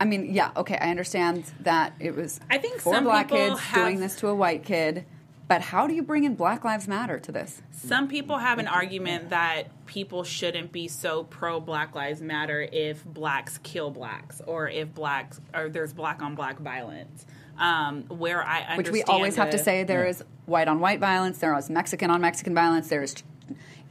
[0.00, 2.38] I mean, yeah, okay, I understand that it was.
[2.48, 5.04] I think four some black kids have- doing this to a white kid,
[5.48, 7.62] but how do you bring in Black Lives Matter to this?
[7.70, 13.04] Some people have an argument that people shouldn't be so pro Black Lives Matter if
[13.04, 17.26] blacks kill blacks or if blacks or there's black on black violence.
[17.58, 20.80] Um, where I understand Which we always have to the- say there is white on
[20.80, 23.14] white violence, there is Mexican on Mexican violence, there is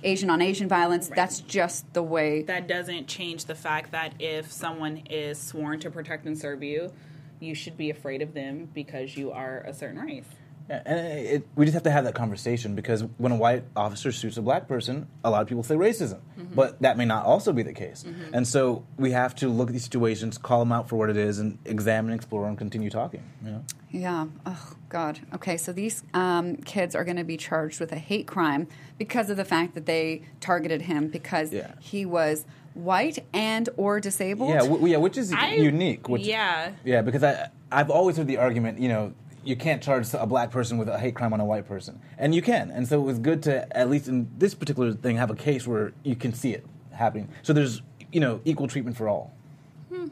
[0.04, 1.08] Asian on Asian violence.
[1.08, 2.44] That's just the way.
[2.44, 6.91] that doesn't change the fact that if someone is sworn to protect and serve you,
[7.39, 10.26] you should be afraid of them because you are a certain race.
[10.69, 13.65] Yeah, and it, it, we just have to have that conversation because when a white
[13.75, 16.56] officer shoots a black person, a lot of people say racism, Mm-hmm.
[16.56, 18.04] but that may not also be the case.
[18.34, 21.17] And so we have to look at these situations, call them out for what it
[21.17, 23.23] is, and examine, explore, and continue talking.
[23.43, 23.63] You know?
[23.91, 24.25] Yeah.
[24.45, 25.19] Oh God.
[25.36, 25.56] Okay.
[25.58, 29.38] So these um, kids are going to be charged with a hate crime because of
[29.38, 31.73] the fact that they targeted him because Yeah.
[31.80, 34.49] he was white and or disabled.
[34.49, 36.10] Yeah, w- yeah, which is I- unique.
[36.10, 36.71] Which, yeah.
[36.84, 39.13] yeah, because I I've always heard the argument, you know,
[39.45, 42.34] you can't charge a black person with a hate crime on a white person, and
[42.34, 42.71] you can.
[42.71, 45.67] And so it was good to at least in this particular thing have a case
[45.67, 47.29] where you can see it happening.
[47.43, 47.81] So there's
[48.12, 49.34] you know equal treatment for all.
[49.89, 50.08] Hmm.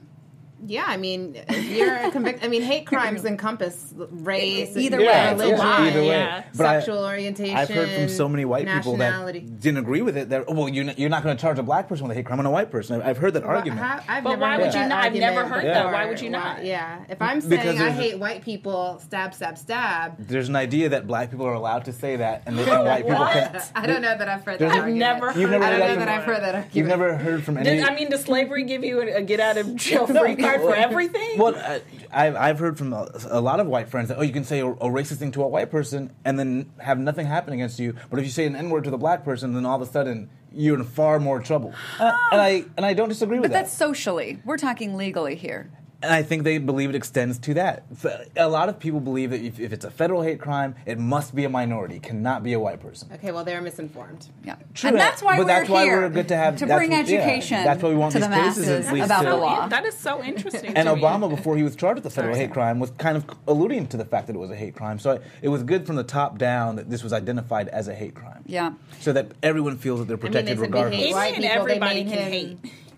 [0.66, 1.36] Yeah, I mean,
[1.70, 2.46] you're convicted.
[2.46, 5.12] I mean, hate crimes encompass race, Either Yeah, way.
[5.34, 6.08] it's- religion, either way.
[6.08, 6.44] yeah.
[6.56, 7.56] But I- sexual orientation.
[7.58, 10.30] I've heard from so many white people that didn't agree with it.
[10.30, 12.16] That oh, well, you're not, you're not going to charge a black person with a
[12.20, 13.02] hate crime on a white person.
[13.02, 13.82] I've heard that Well, argument.
[13.82, 15.04] how- I've But never why heard would that you not?
[15.06, 15.86] I've never argument heard that.
[15.92, 16.66] Why would you Why- not?
[16.66, 20.16] Yeah, if I'm Because saying I there's a- hate white people, stab, stab, stab.
[20.20, 23.06] There's an idea that black people are allowed to say that, and, they, and white
[23.08, 23.58] people can't.
[23.76, 24.72] I don't know that I've heard that.
[24.72, 24.98] I've argument.
[25.00, 26.76] never You've heard never I heard don't that know that I've heard that argument.
[26.76, 27.82] You've never heard from any.
[27.84, 30.53] I mean, does slavery give you a, a get out of jail No, free yeah,
[30.62, 31.38] hard for everything.
[31.38, 31.80] Well, uh,
[32.12, 34.60] I've, I've heard from a, a lot of white friends that, oh, you can say
[34.60, 37.96] a, a racist thing to a white person and then have nothing happen against you.
[38.10, 39.92] But if you say an N word to the black person, then all of a
[39.92, 41.74] sudden you're in far more trouble.
[42.00, 43.58] Uh, and I and I don't disagree with that.
[43.58, 44.40] But that's socially.
[44.46, 45.72] We're talking legally here.
[46.04, 47.84] And I think they believe it extends to that.
[47.98, 51.00] So, A lot of people believe that if, if it's a federal hate crime, it
[51.00, 53.08] must be a minority, cannot be a white person.
[53.14, 54.28] Okay, well they're misinformed.
[54.44, 56.66] Yeah, True, and that's why but we're that's why here we're good to have- to
[56.66, 57.64] that's bring what- yeah, education.
[57.64, 59.68] that's why we want to these the cases masses at least about to- the law.
[59.70, 60.76] that is so interesting.
[60.76, 61.02] And to me.
[61.02, 63.88] Obama, before he was charged with the federal Sorry, hate crime, was kind of alluding
[63.88, 65.00] to the fact that it was a hate crime.
[65.00, 67.96] So it, it was good from the top down that this was identified as a
[67.96, 68.44] hate crime.
[68.46, 68.74] Yeah.
[69.00, 71.00] So that everyone feels that they're I mean, protected they said they regardless.
[71.00, 71.66] hate white Any and people.
[71.66, 72.58] They everybody can him- hate.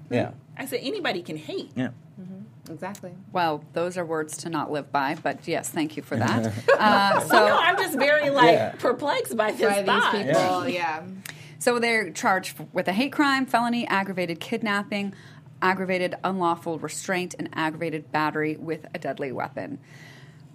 [0.09, 0.31] Yeah.
[0.57, 1.69] I said anybody can hate.
[1.75, 1.89] Yeah.
[2.69, 3.13] Exactly.
[3.31, 6.53] Well, those are words to not live by, but yes, thank you for that.
[6.79, 8.71] uh, So so, no, I'm just very like Yeah.
[8.79, 11.03] perplexed by this By these people, yeah.
[11.59, 15.13] so they're charged with a hate crime, felony, aggravated kidnapping,
[15.61, 19.79] aggravated unlawful restraint, and aggravated battery with a deadly weapon.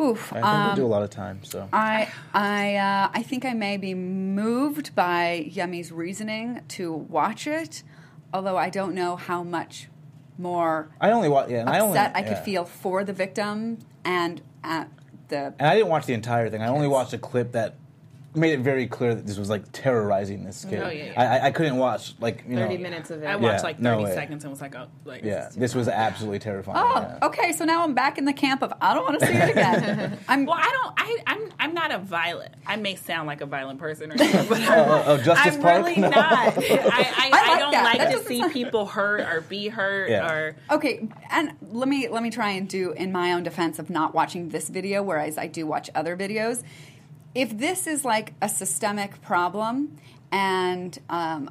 [0.00, 0.32] Oof.
[0.32, 1.44] I think um, they do a lot of time.
[1.44, 7.46] So I I uh, I think I may be moved by Yummy's reasoning to watch
[7.46, 7.82] it,
[8.32, 9.89] although I don't know how much
[10.40, 11.50] more I only watch.
[11.50, 11.98] Yeah, and I only.
[11.98, 12.42] upset I, could yeah.
[12.42, 14.88] feel for the victim and at
[15.28, 16.62] the And I didn't watch the entire thing.
[16.62, 17.74] I only watched a clip that
[18.34, 20.80] made it very clear that this was like terrorizing this kid.
[20.82, 21.12] Oh, yeah, yeah.
[21.16, 22.82] I, I, I couldn't watch like you 30 know.
[22.82, 23.26] minutes of it.
[23.26, 24.14] I watched Yeah, like no 30 way.
[24.14, 26.78] seconds and was like, oh, like Yeah, this this was absolutely terrifying.
[26.80, 27.26] Oh, yeah.
[27.26, 27.52] okay.
[27.52, 30.18] So now I'm back in the camp of I don't want to see it again.
[30.28, 30.94] I'm Well, I don't.
[30.96, 31.40] I, I'm.
[31.58, 32.54] I'm not a violent.
[32.66, 35.60] I may sound like a violent person or something, but Oh, oh, oh, Justice I'm
[35.60, 35.84] Park?
[35.86, 36.08] really No.
[36.08, 36.22] not.
[36.22, 37.84] I, I, I, like don't that.
[37.84, 40.30] like That to see sound- people hurt or be hurt Yeah.
[40.32, 40.56] or.
[40.70, 41.06] okay.
[41.30, 44.48] And let me let me try and do in my own defense of not watching
[44.50, 46.62] this video, whereas I do watch other videos.
[47.34, 49.96] If this is like a systemic problem,
[50.32, 51.50] and um,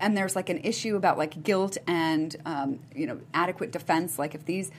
[0.00, 4.34] and there's like an issue about like guilt and um, you know adequate defense, like
[4.34, 4.70] if these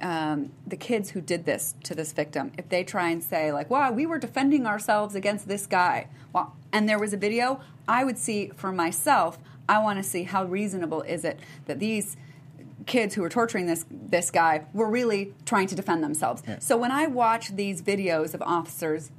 [0.00, 3.70] um, the kids who did this to this victim, if they try and say like,
[3.70, 8.04] "Wow, we were defending ourselves against this guy," well, and there was a video, I
[8.04, 9.38] would see for myself.
[9.68, 12.16] I want to see how reasonable is it that these
[12.86, 16.42] kids who were torturing this this guy were really trying to defend themselves.
[16.60, 19.10] So when I watch these videos of officers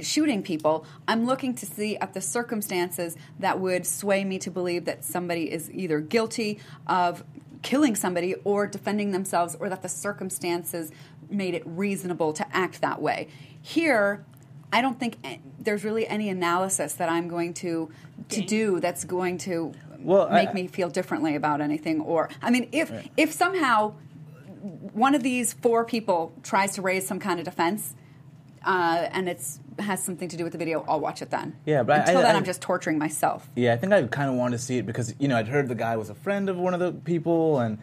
[0.00, 4.84] shooting people, I'm looking to see at the circumstances that would sway me to believe
[4.86, 7.24] that somebody is either guilty of
[7.62, 10.90] killing somebody or defending themselves or that the circumstances
[11.30, 13.28] made it reasonable to act that way.
[13.60, 14.24] Here,
[14.72, 15.18] I don't think
[15.58, 17.90] there's really any analysis that I'm going to
[18.30, 22.50] to do that's going to Well, I- make me feel differently about anything or I
[22.50, 23.94] mean if if somehow
[24.92, 27.94] one of these four people tries to raise some kind of defense
[28.64, 31.56] uh, and it's has something to do with the video, I'll watch it then.
[31.66, 33.48] Yeah, but until I- then, I- I'm just torturing myself.
[33.56, 35.68] Yeah, I think I kind of wanted to see it because you know I'd heard
[35.68, 37.78] the guy was a friend of one of the people, and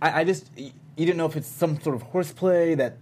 [0.00, 2.96] I, I just you didn't know if it's some sort of horseplay that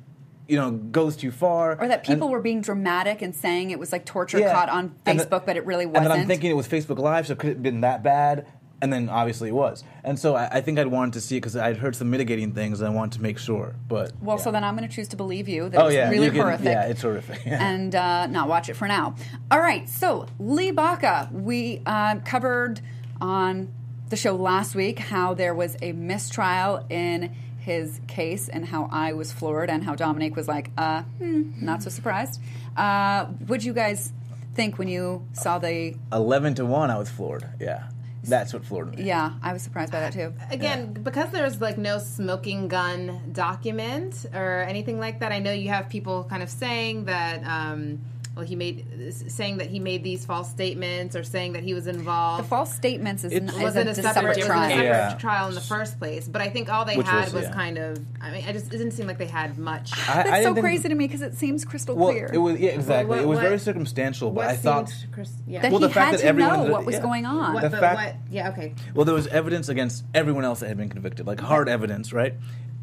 [0.49, 3.79] you know goes too far, Or that people And- were being dramatic and saying it
[3.79, 4.53] was like torture Yeah.
[4.53, 6.09] caught on Facebook, the- but it really wasn't.
[6.11, 8.47] then I'm thinking it was Facebook Live, so could it have been that bad?
[8.83, 9.85] And then obviously it was.
[10.05, 12.53] And so I, I think I'd wanted to see it because I'd heard some mitigating
[12.53, 13.77] things, and I wanted to make sure.
[13.89, 14.43] But well, yeah.
[14.43, 16.41] so then I'm going to choose to believe you that oh it's yeah, really can-
[16.41, 16.67] horrific.
[16.67, 17.41] Yeah, it's horrific.
[17.47, 17.65] Yeah.
[17.65, 19.15] and uh, not watch it for now.
[19.51, 22.81] All right, so Lee Baca, we uh, covered
[23.21, 23.73] on
[24.09, 29.13] the show last week how there was a mistrial in his case and how I
[29.13, 32.41] was floored and how Dominique was like, uh, hmm, not so surprised.
[32.77, 34.13] Uh, what'd you guys
[34.55, 35.95] think when you saw the?
[36.13, 37.49] Eleven to one, I was floored.
[37.61, 37.85] Yeah,
[38.25, 39.05] that's what floored me.
[39.05, 40.33] Yeah, I was surprised by that too.
[40.51, 45.69] Again, because there's like no smoking gun document or anything like that, I know you
[45.71, 48.01] have people kind of saying that, um,
[48.35, 51.87] well, he made saying that he made these false statements or saying that he was
[51.87, 52.45] involved.
[52.45, 54.69] The false statements is, It n- wasn't a a separate separate, it was a trial.
[54.71, 55.15] separate Yeah.
[55.19, 56.29] trial in the first place.
[56.29, 57.53] But I think all they Which had was, was, yeah.
[57.53, 57.99] kind of.
[58.23, 59.93] I mean, I just it didn't seem like they had much.
[59.93, 62.31] I, I That's so didn't think- crazy to me because it seems crystal Well, clear.
[62.33, 63.05] it was yeah, exactly.
[63.11, 65.61] what- it was what- very circumstantial, but what I thought Chris- yeah.
[65.61, 67.01] that Well, he the fact had that to everyone- know what was yeah.
[67.03, 67.53] going on.
[67.53, 68.17] what, the but fact- what?
[68.31, 68.49] Yeah.
[68.49, 68.75] Okay.
[68.95, 72.35] Well, there was evidence against everyone else that had been convicted, like hard evidence, right?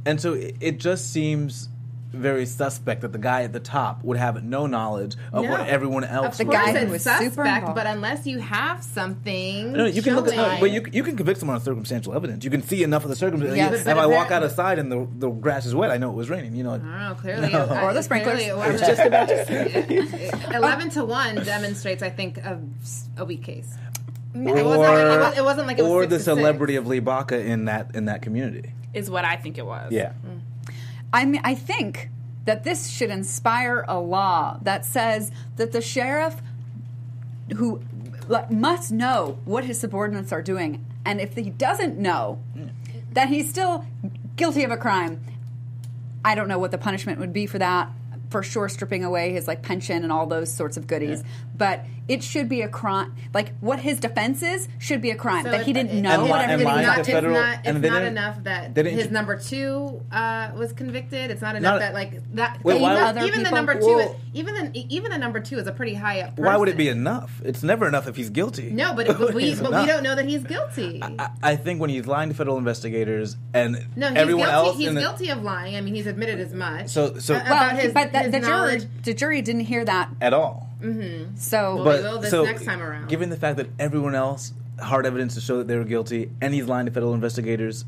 [0.05, 1.69] And so it, it just seems
[2.11, 5.51] very suspect that the guy at the top would have no knowledge of No.
[5.51, 6.37] what everyone else.
[6.37, 7.75] The Of was guy course who was super suspect, involved.
[7.75, 11.15] but unless you have something, No, you can look at no, but you you can
[11.15, 12.43] convict someone on circumstantial evidence.
[12.43, 13.57] You can see enough of the circumstances.
[13.57, 16.09] Yeah, if but I walk apparently- outside and the the grass is wet, I know
[16.09, 16.55] it was raining.
[16.55, 16.73] You know.
[16.73, 17.15] I don't know.
[17.19, 17.65] Clearly, No.
[17.65, 18.35] I- Or the sprinklers.
[18.43, 20.31] clearly it I was just about to say.
[20.53, 22.59] Eleven to one demonstrates, I think, a,
[23.17, 23.75] a weak case.
[24.35, 26.23] Or, It wasn't like- it was- it wasn't like it was or six the to
[26.23, 26.37] six.
[26.37, 28.73] celebrity of Lee Baca in that in that community.
[28.93, 29.91] Is what I think it was.
[29.91, 30.13] Yeah.
[30.25, 30.39] Mm.
[31.11, 32.09] I mean, I think
[32.45, 36.41] that this should inspire a law that says that the sheriff
[37.55, 37.81] who
[38.49, 42.39] must know what his subordinates are doing, and if he doesn't know,
[43.13, 43.85] that he's still
[44.35, 45.19] guilty of a crime.
[46.23, 47.89] I don't know what the punishment would be for that.
[48.29, 51.23] For sure, stripping away his like pension and all those sorts of goodies.
[51.57, 53.15] But it should be a crime.
[53.33, 56.11] Like what his defense is should be a crime So that he didn't it- know
[56.11, 58.43] And what li- and everything lying got to it's federal- not, it's not didn't- enough
[58.43, 61.31] that didn't his number two uh, was convicted.
[61.31, 62.63] It's not enough Not- that like that.
[62.63, 65.17] Wait, even, why would- Other even the number two, Well- is, even the even the
[65.17, 66.37] number two is a pretty high up.
[66.37, 67.41] Why would it be enough?
[67.43, 68.69] It's never enough if he's guilty.
[68.71, 71.01] No, but, but we but we don't know that he's guilty.
[71.03, 74.67] I, I think when he's lying to federal investigators and no, he's everyone guilty.
[74.67, 75.75] else he's in the, guilty of lying.
[75.75, 76.89] I mean, he's admitted as much.
[76.89, 79.85] So- so- A- Well, about his, but the, his the jury, the jury didn't hear
[79.85, 80.09] that.
[80.21, 80.69] at all.
[80.81, 81.35] Mm-hmm.
[81.35, 83.09] So, Well, But will this so, next time around.
[83.09, 86.53] given the fact that everyone else hard evidence to show that they were guilty, and
[86.53, 87.83] he's lying to federal investigators,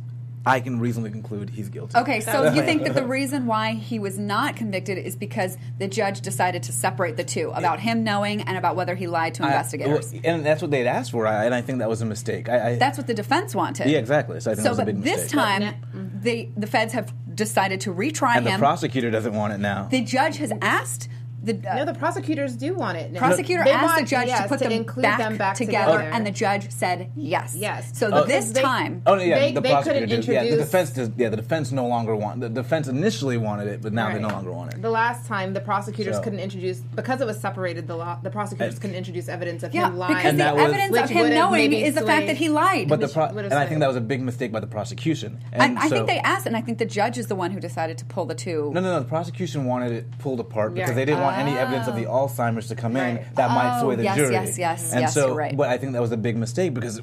[0.46, 1.96] I can reasonably conclude he's guilty.
[2.00, 5.88] Okay, so you think that the reason why he was not convicted is because the
[5.88, 9.44] judge decided to separate the two about him knowing and about whether he lied to
[9.46, 10.12] investigators.
[10.12, 12.50] well, and that's what they'd asked for, I- and I think that was a mistake.
[12.50, 13.88] I, I, That's what the defense wanted.
[13.90, 14.40] yeah, exactly.
[14.42, 15.40] So I think So, that was a but big this mistake.
[15.40, 19.88] time, the the feds have decided to retry and the prosecutor doesn't want it now.
[19.92, 21.08] the judge has asked
[21.44, 21.54] the.
[21.70, 23.14] Uh, no, the prosecutors do want it.
[23.16, 25.98] Prosecutor They asked want- the judge yes, to put them, include back, them back together,
[25.98, 26.12] together.
[26.16, 27.56] and the judge said yes.
[27.58, 27.92] Yes.
[27.98, 30.34] So Oh, this they- time, Oh yeah, They- the they prosecutor couldn't did.
[30.34, 31.10] Yeah, the defense does.
[31.18, 32.42] Yeah, the defense no longer want.
[32.42, 34.82] The defense initially wanted it, but now they no longer want it.
[34.82, 37.88] The last time, the prosecutors So- couldn't introduce because it was separated.
[37.88, 40.16] The law, the prosecutors And- couldn't introduce evidence of yeah, him lying.
[40.16, 42.50] because And the that was- evidence Which of him knowing is the fact that he
[42.50, 42.88] lied.
[42.88, 45.40] But the pro- and I think that was a big mistake by the prosecution.
[45.52, 47.52] and And I so- think they asked, and I think the judge is the one
[47.52, 48.72] who decided to pull the two.
[48.74, 49.00] No, no, no.
[49.00, 52.28] The prosecution wanted it pulled apart because they didn't want any evidence of the ah.
[52.28, 53.36] Alzheimer's to come in Right.
[53.36, 54.34] that might Oh, sway the oh, yes, jury.
[54.34, 55.56] yes, yes, and yes, so, you're right.
[55.58, 57.02] but I think that was a big mistake because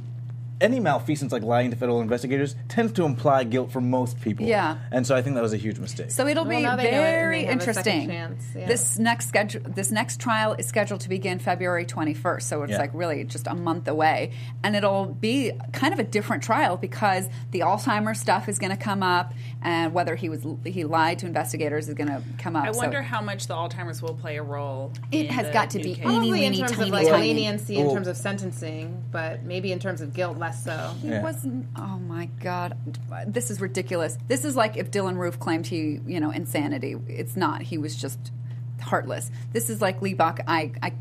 [0.61, 4.46] any malfeasance like lying to federal investigators tends to imply guilt for most people.
[4.46, 4.78] Yeah.
[4.90, 6.11] And so I think that was a huge mistake.
[6.11, 8.61] So it'll Well, be now they know it very they have a second interesting.
[8.61, 8.66] yeah.
[8.66, 12.42] This next schedule, this next trial is scheduled to begin February 21st.
[12.48, 12.78] So it's Yeah.
[12.78, 14.32] like really just a month away,
[14.64, 18.76] and it'll be kind of a different trial because the Alzheimer's stuff is going to
[18.76, 22.64] come up, and whether he was he lied to investigators is going to come up.
[22.66, 24.92] I So wonder how much the Alzheimer's will play a role.
[25.12, 26.04] It in has the got to be case.
[26.04, 27.28] any- in terms tiny, of like tiny.
[27.28, 30.94] leniency in terms of sentencing, but maybe in terms of guilt less so.
[31.03, 31.22] He Yeah.
[31.22, 31.66] wasn't.
[31.76, 32.76] Oh my God,
[33.26, 34.18] this is ridiculous.
[34.28, 36.96] This is like if Dylann Roof claimed he, you know, insanity.
[37.09, 37.62] It's not.
[37.62, 38.18] He was just
[38.80, 39.30] heartless.
[39.53, 40.44] This is like Lee Baca.
[40.46, 40.92] I I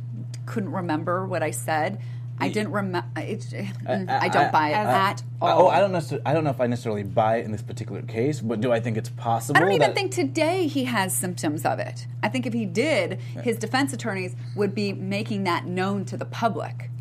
[0.45, 1.99] couldn't remember what I said.
[2.39, 3.07] I didn't remember.
[3.15, 5.63] Mm, I, don't buy it at all.
[5.63, 6.23] Oh, I don't necessarily.
[6.23, 8.79] I don't know if I necessarily buy it in this particular case, but do I
[8.79, 9.57] think it's possible?
[9.57, 12.05] I don't even that- think today he has symptoms of it.
[12.21, 16.25] I think if he did, his defense attorneys would be making that known to the
[16.25, 16.91] public.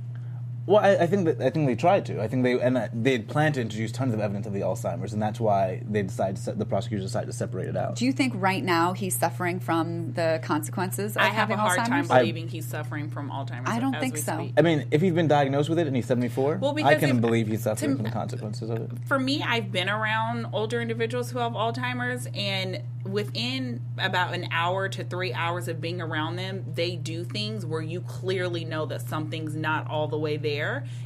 [0.66, 2.20] Well, I, I think that I think they tried to.
[2.20, 4.60] I think they and uh, they had planned to introduce tons of evidence of the
[4.60, 7.94] Alzheimer's, and that's why they decided to, se- the prosecutors decided to separate it out.
[7.96, 11.60] Do you think right now he's suffering from the consequences of I have having a
[11.60, 12.08] hard time Alzheimer's?
[12.08, 13.68] believing he's suffering from Alzheimer's.
[13.68, 14.38] I don't as think we so.
[14.38, 14.52] speak.
[14.56, 17.20] I mean, if he's been diagnosed with it and he's 74, Well, I can if-
[17.20, 18.90] believe he's suffering to- from the consequences of it.
[19.06, 24.88] for me, I've been around older individuals who have Alzheimer's, and within about an hour
[24.88, 29.00] to three hours of being around them, they do things where you clearly know that
[29.00, 30.55] something's not all the way there.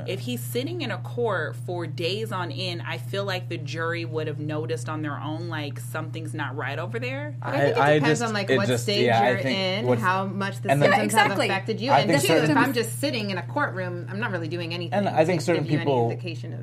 [0.07, 4.05] If he's sitting in a court for days on end, I feel like the jury
[4.05, 7.35] would have noticed on their own, like, something's not right over there.
[7.43, 9.39] But I think it I- I depends just- on like what just- stage yeah, you're
[9.39, 11.49] in, what's- how much the and the- symptoms Yeah, exactly.
[11.49, 14.07] have affected you, I and think two, certain if I'm just sitting in a courtroom,
[14.11, 14.93] I'm not really doing anything.
[14.99, 16.11] And I think certain give you any people,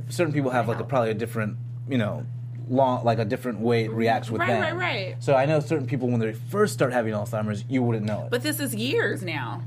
[0.08, 1.58] of certain people have like a, probably a different,
[1.90, 2.26] you know,
[2.70, 4.62] long like a different way it reacts with Right, them.
[4.62, 5.16] Right, right, right.
[5.20, 8.30] So I know certain people when they first start having Alzheimer's, you wouldn't know it.
[8.30, 9.64] But this is years now.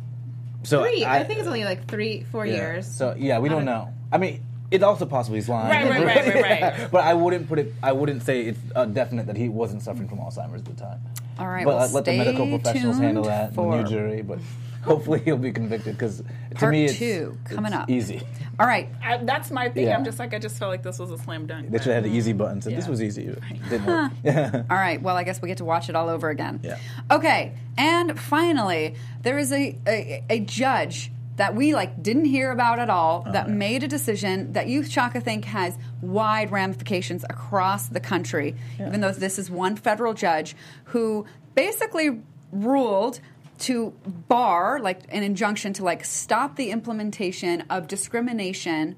[0.62, 1.04] So three.
[1.04, 2.54] I, think it's only like three, four yeah.
[2.54, 2.86] years.
[2.86, 3.92] So yeah, we don't know.
[4.12, 5.88] I mean, it's also possible he's lying.
[5.88, 6.90] Right, right, right, right, right.
[6.92, 7.74] but I wouldn't put it.
[7.82, 11.00] I wouldn't say it's uh, definite that he wasn't suffering from Alzheimer's at the time.
[11.38, 13.54] All right, But well, uh, let the medical professionals handle that.
[13.54, 14.38] for The new jury, but
[14.82, 16.22] hopefully he'll be convicted because
[16.58, 17.90] to me it's, two coming it's up.
[17.90, 18.22] easy.
[18.58, 18.88] All right.
[19.02, 19.86] I, that's my thing.
[19.86, 19.96] Yeah.
[19.96, 21.70] I'm just like, I just felt like this was a slam dunk.
[21.70, 22.38] They should have had the easy mm-hmm.
[22.38, 22.62] button.
[22.62, 23.26] So this was easy.
[23.26, 24.12] It didn't work.
[24.70, 25.00] All right.
[25.00, 26.60] Well, I guess we get to watch it all over again.
[26.62, 26.78] Yeah.
[27.10, 27.54] Okay.
[27.76, 32.90] And finally, there is a, a, a judge that we like didn't hear about at
[32.90, 33.54] all oh, that yeah.
[33.54, 39.10] made a decision that you Shaka think has wide ramifications across the country even though
[39.10, 40.54] this is one federal judge
[40.84, 41.24] who
[41.54, 42.20] basically
[42.52, 43.20] ruled
[43.60, 43.90] to
[44.28, 48.96] bar like an injunction to like stop the implementation of discrimination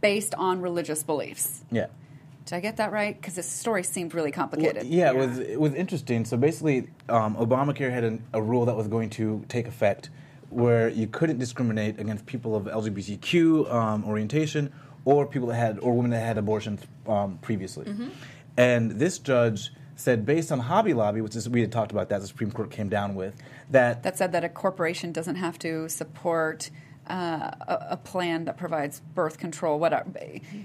[0.00, 1.64] based on religious beliefs.
[1.70, 1.86] yeah.
[2.44, 3.18] Did I get that right?
[3.18, 4.82] Because this story seemed really complicated.
[4.82, 6.24] Well, yeah, it was it was interesting.
[6.24, 10.10] So basically, um, Obamacare had an, a rule that was going to take effect
[10.50, 14.72] where you couldn't discriminate against people of LGBTQ um, orientation
[15.04, 17.86] or people that had or women that had abortions um, previously.
[18.56, 22.20] And this judge said, based on Hobby Lobby, which is we had talked about that,
[22.20, 23.34] the Supreme Court came down with
[23.70, 24.02] that.
[24.02, 26.70] that said that a corporation doesn't have to support
[27.10, 30.08] uh, a, a plan that provides birth control, whatever.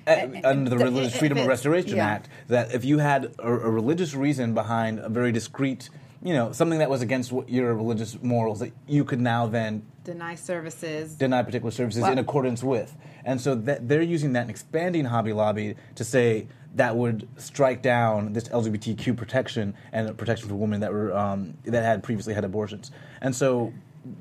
[0.06, 2.08] Uh, under the the- Religious if Freedom of Restoration yeah.
[2.08, 5.90] Act, that if you had a, a religious reason behind a very discreet,
[6.22, 9.84] you know, something that was against what your religious morals, that you could now then
[10.04, 11.16] Deny services.
[11.16, 12.12] deny particular services Wow.
[12.14, 12.96] in accordance with.
[13.26, 17.82] And so that they're using that and expanding Hobby Lobby to say that would strike
[17.82, 22.46] down this LGBTQ protection and protection for women that were um, that had previously had
[22.46, 22.92] abortions.
[23.22, 23.74] And so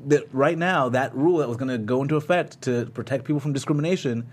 [0.07, 3.41] that right now that rule that was going to go into effect to protect people
[3.41, 4.27] from discrimination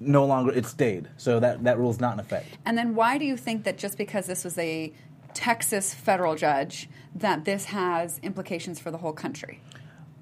[0.00, 1.08] no longer it stayed.
[1.16, 2.46] So that that rule is not in effect.
[2.64, 4.92] And then why do you think that just because this was a
[5.34, 9.60] Texas federal judge that this has implications for the whole country?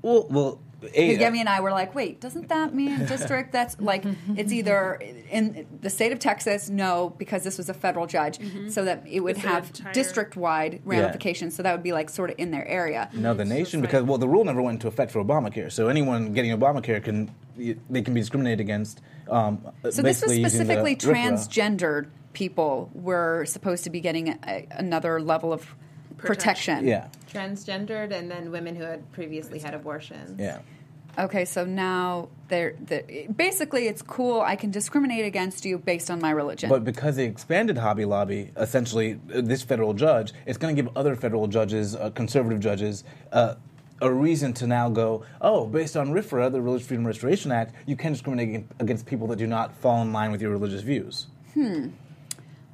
[0.03, 0.61] Well, well,
[0.95, 3.53] a, Yemi and I were like, wait, doesn't that mean district?
[3.53, 4.05] That's like,
[4.37, 4.95] it's either
[5.31, 9.21] in the state of Texas, no, because this was a federal judge, so that it
[9.21, 11.55] would Is it have entire- district wide ramifications.
[11.57, 13.09] So that would be like sort of in their area.
[13.13, 15.71] No, the nation like- because well, the rule never went into effect for Obamacare.
[15.71, 19.01] So anyone getting Obamacare can they can be discriminated against.
[19.31, 25.21] Um, So this was basically specifically transgendered people were supposed to be getting a, another
[25.21, 25.73] level of
[26.17, 26.87] protection.
[26.87, 30.39] Yeah, transgendered and then women who had previously had abortions.
[30.39, 30.61] yeah.
[31.17, 34.41] Okay, so now they're, they basically it's cool.
[34.41, 36.69] I can discriminate against you based on my religion.
[36.69, 40.91] But because they expanded Hobby Lobby, essentially, uh, this federal judge, it's going to give
[40.97, 43.55] other federal judges, uh, conservative judges, uh,
[44.01, 47.97] a reason to now go, oh, based on RFRA, the Religious Freedom Restoration Act, you
[47.97, 51.29] can discriminate against, against people that do not fall in line with your religious views.
[51.55, 51.91] Hmm.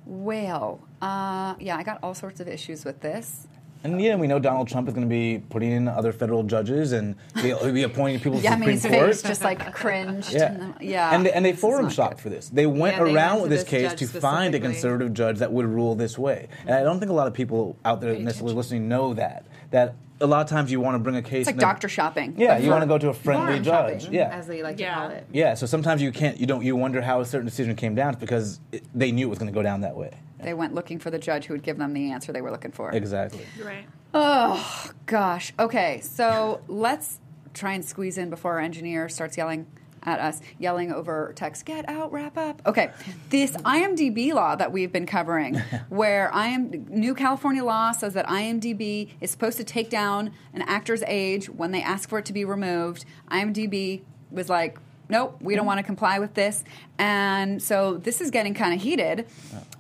[0.06, 3.46] Well, uh, yeah, I got all sorts of issues with this.
[3.82, 6.92] And yeah, we know Donald Trump is going to be putting in other federal judges
[6.92, 9.12] and he'll he'll be appointing people to the Yemi's Supreme Court.
[9.14, 10.34] face just like cringed.
[10.34, 11.14] Yeah, And the- yeah.
[11.14, 12.22] and they, and they forum not shopped good.
[12.24, 12.50] for this.
[12.50, 15.38] They went Yeah, they around went with this this case to find a conservative judge
[15.38, 16.48] that would rule this way.
[16.66, 19.46] And I don't think a lot of people out there necessarily listening know that.
[19.70, 21.32] That a lot of times you want to bring a case.
[21.32, 22.34] It's like and then- doctor shopping.
[22.36, 24.02] Yeah, you want to go to a friendly Forum judge.
[24.02, 24.94] shopping, Yeah, as they like Yeah.
[24.94, 25.26] to call it.
[25.32, 25.54] yeah.
[25.54, 26.38] So sometimes you can't.
[26.38, 26.62] You don't.
[26.62, 28.16] You wonder how a certain decision came down.
[28.16, 30.10] Because it, they knew it was going to go down that way.
[30.42, 32.72] They went looking for the judge who would give them the answer they were looking
[32.72, 32.90] for.
[32.90, 33.44] Exactly.
[33.62, 33.86] Right.
[34.12, 35.52] Oh gosh.
[35.58, 37.20] Okay, so let's
[37.54, 39.66] try and squeeze in before our engineer starts yelling
[40.02, 41.64] at us, yelling over text.
[41.64, 42.62] Get out, wrap up.
[42.66, 42.90] Okay,
[43.28, 45.56] this IMDb law that we've been covering,
[45.88, 50.62] where I am new California law says that IMDb is supposed to take down an
[50.62, 53.04] actor's age when they ask for it to be removed.
[53.30, 54.78] IMDb was like.
[55.10, 56.62] Nope, we don't want to comply with this.
[56.98, 59.26] And so this is getting kind of heated.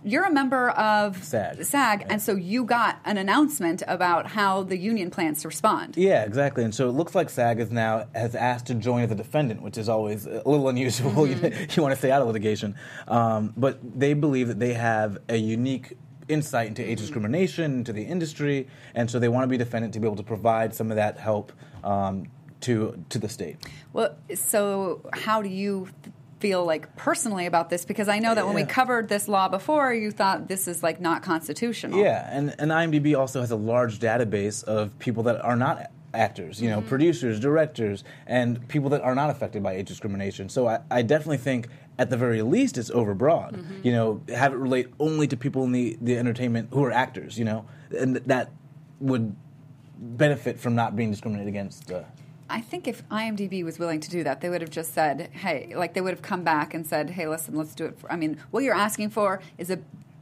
[0.02, 1.64] You're a member of SAG.
[1.64, 5.96] SAG, and so you got an announcement about how the union plans to respond.
[5.96, 6.64] Yeah, exactly.
[6.64, 9.62] And so it looks like SAG is now has asked to join as a defendant,
[9.62, 11.10] which is always a little unusual.
[11.20, 11.30] Mm-hmm.
[11.60, 12.74] You, you want to stay out of litigation,
[13.06, 15.96] um, but they believe that they have a unique
[16.28, 20.00] insight into age discrimination, into the industry, and so they want to be defendant to
[20.00, 21.52] be able to provide some of that help
[21.84, 22.26] um,
[22.60, 23.56] to to the state.
[23.92, 25.88] Well, so how do you
[26.40, 27.84] feel like personally about this?
[27.84, 31.00] Because I know that when we covered this law before, you thought this is like
[31.00, 32.00] not constitutional.
[32.00, 36.60] Yeah, and, and IMDb also has a large database of people that are not actors,
[36.60, 40.48] you know, producers, directors, and people that are not affected by age discrimination.
[40.48, 43.84] So I, I definitely think at the very least it's overbroad.
[43.84, 47.38] You know, have it relate only to people in the, the entertainment who are actors,
[47.38, 48.50] you know, and that
[49.00, 49.36] would
[49.98, 51.92] benefit from not being discriminated against.
[51.92, 52.02] Uh,
[52.50, 55.72] I think if IMDb was willing to do that, they would have just said, "Hey,"
[55.74, 58.16] like they would have come back and said, "Hey, listen, let's do it." For, I
[58.16, 59.78] mean, what you're asking for is a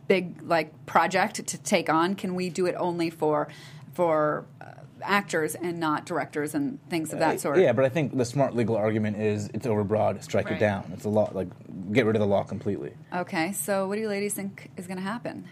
[0.07, 2.15] big like project to take on.
[2.15, 3.49] Can we do it only for
[3.93, 4.67] for uh,
[5.03, 7.59] actors and not directors and things of that sort?
[7.59, 10.91] Yeah, but I think the smart legal argument is it's overbroad, strike it down.
[10.95, 11.49] It's a law, like,
[11.93, 12.93] get rid of the law completely.
[13.15, 15.47] Okay, so what do you ladies think is going to happen?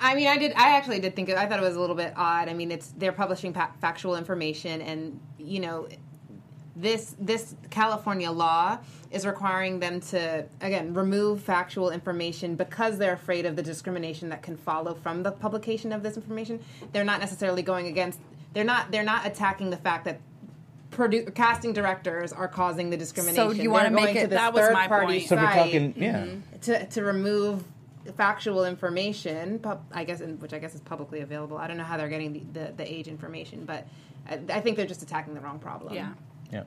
[0.00, 0.52] I mean, I did.
[0.52, 1.28] I actually did think.
[1.28, 2.48] It, I thought it was a little bit odd.
[2.48, 5.88] I mean, it's they're publishing pa- factual information, and you know,
[6.76, 8.78] this this California law
[9.10, 14.42] is requiring them to again remove factual information because they're afraid of the discrimination that
[14.42, 16.60] can follow from the publication of this information.
[16.92, 18.20] They're not necessarily going against.
[18.52, 18.90] They're not.
[18.90, 20.20] They're not attacking the fact that.
[20.90, 23.50] Produ- casting directors are causing the discrimination.
[23.50, 25.28] So you wanna They're make it- to this that was my third-party point.
[25.28, 26.24] So we're talking, yeah.
[26.24, 26.58] Mm-hmm.
[26.62, 27.62] to, to remove
[28.16, 31.56] factual information, pub, I guess, in, which I guess is publicly available.
[31.56, 33.86] I don't know how they're getting the, the, the age information, but
[34.28, 35.94] I, I think they're just attacking the wrong problem.
[35.94, 36.12] Yeah.
[36.52, 36.64] Yeah.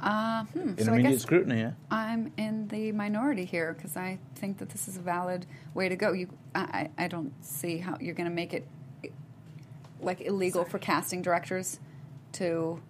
[0.00, 1.72] Uh, hmm, so I Intermediate guess scrutiny, yeah.
[1.90, 5.44] I'm in the minority here because I think that this is a valid
[5.74, 6.12] way to go.
[6.12, 6.60] You, I,
[6.98, 8.68] I I don't see how you're going to make it
[10.00, 11.80] like illegal for casting directors
[12.34, 12.80] to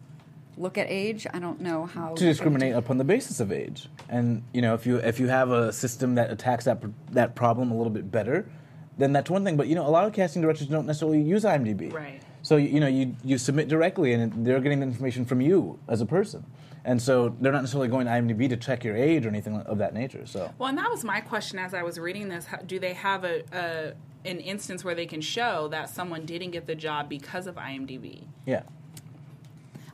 [0.58, 1.26] look at age.
[1.32, 3.88] I don't know how to discriminate upon the basis of age.
[4.08, 6.82] And you know, if you if you have a system that attacks that
[7.12, 8.50] that problem a little bit better,
[8.98, 9.56] then that's one thing.
[9.56, 11.92] But you know, a lot of casting directors don't necessarily use IMDb.
[11.92, 12.20] Right.
[12.42, 16.00] So you know, you you submit directly, and they're getting the information from you as
[16.00, 16.46] a person,
[16.84, 19.78] and so they're not necessarily going to IMDb to check your age or anything of
[19.78, 20.24] that nature.
[20.26, 22.46] So Well, and that was my question as I was reading this.
[22.46, 23.92] How- Do they have a, a
[24.28, 28.24] an instance where they can show that someone didn't get the job because of IMDb?
[28.46, 28.62] yeah,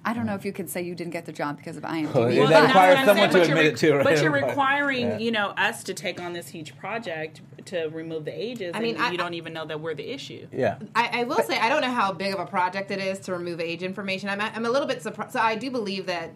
[0.06, 2.14] I don't know if you could say you didn't get the job because of IMDb.
[2.14, 4.04] Well, Well, that requires what I'm someone saying, to but admit you're it too, right?
[4.04, 5.18] But you're requiring, Yeah.
[5.18, 8.96] you know, us to take on this huge project to remove the ages, I mean,
[8.96, 10.46] and I- you don't even know that we're the issue.
[10.52, 10.76] yeah.
[10.94, 13.32] I, I will say I don't know how big of a project it is to
[13.32, 14.28] remove age information.
[14.28, 15.32] I'm, I'm a little bit surprised.
[15.32, 16.32] So I do believe that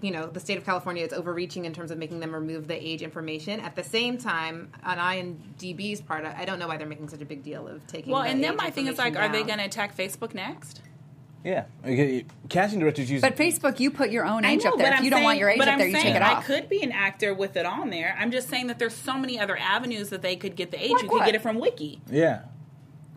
[0.00, 2.76] you know the state of California is overreaching in terms of making them remove the
[2.80, 3.58] age information.
[3.58, 7.20] At the same time, on IMDb's part, I I don't know why they're making such
[7.20, 8.12] a big deal of taking.
[8.12, 10.34] Well, the and then my thing is like, information are they going to attack Facebook
[10.34, 10.82] next?
[11.44, 13.20] Yeah, Okay, casting directors use.
[13.20, 14.86] But Facebook, you put your own age know, up there.
[14.86, 16.22] but If I'm you don't want your age up I'm there, you take saying it
[16.22, 18.16] I could be an actor with it on there.
[18.18, 20.90] I'm just saying that there's so many other avenues that they could get the age.
[20.92, 21.26] Like you could what?
[21.26, 22.00] get it from Wiki.
[22.10, 22.42] yeah,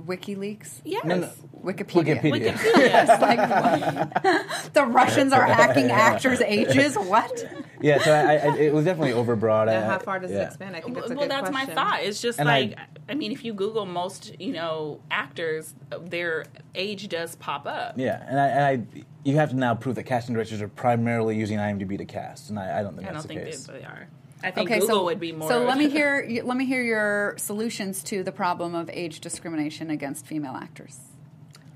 [0.01, 1.03] WikiLeaks, Yes.
[1.05, 1.29] No, no.
[1.63, 2.19] Wikipedia.
[2.21, 2.53] Wikipedia.
[2.53, 3.21] Wikipedia.
[3.21, 6.95] Like the Russians are hacking actors' ages.
[6.97, 7.45] What?
[7.81, 8.01] yeah.
[8.03, 9.67] So I, I, it was definitely overbroad.
[9.67, 10.43] Now, I- how far does yeah.
[10.43, 10.75] it expand?
[10.75, 11.69] I think that's a well, good that's question.
[11.69, 12.01] my thought.
[12.03, 15.75] It's just And like I- I, mean, if you Google most, you know, actors,
[16.05, 16.45] their
[16.75, 17.95] age does pop up.
[17.97, 21.35] Yeah, and I, and I, you have to now prove that casting directors are primarily
[21.37, 23.65] using IMDb to cast, and I, I don't think I that's don't the think case.
[23.67, 24.07] they, they are.
[24.43, 25.47] I think Okay, Google so would be more.
[25.47, 26.27] So let me hear.
[26.43, 30.99] Let me hear your solutions to the problem of age discrimination against female actors.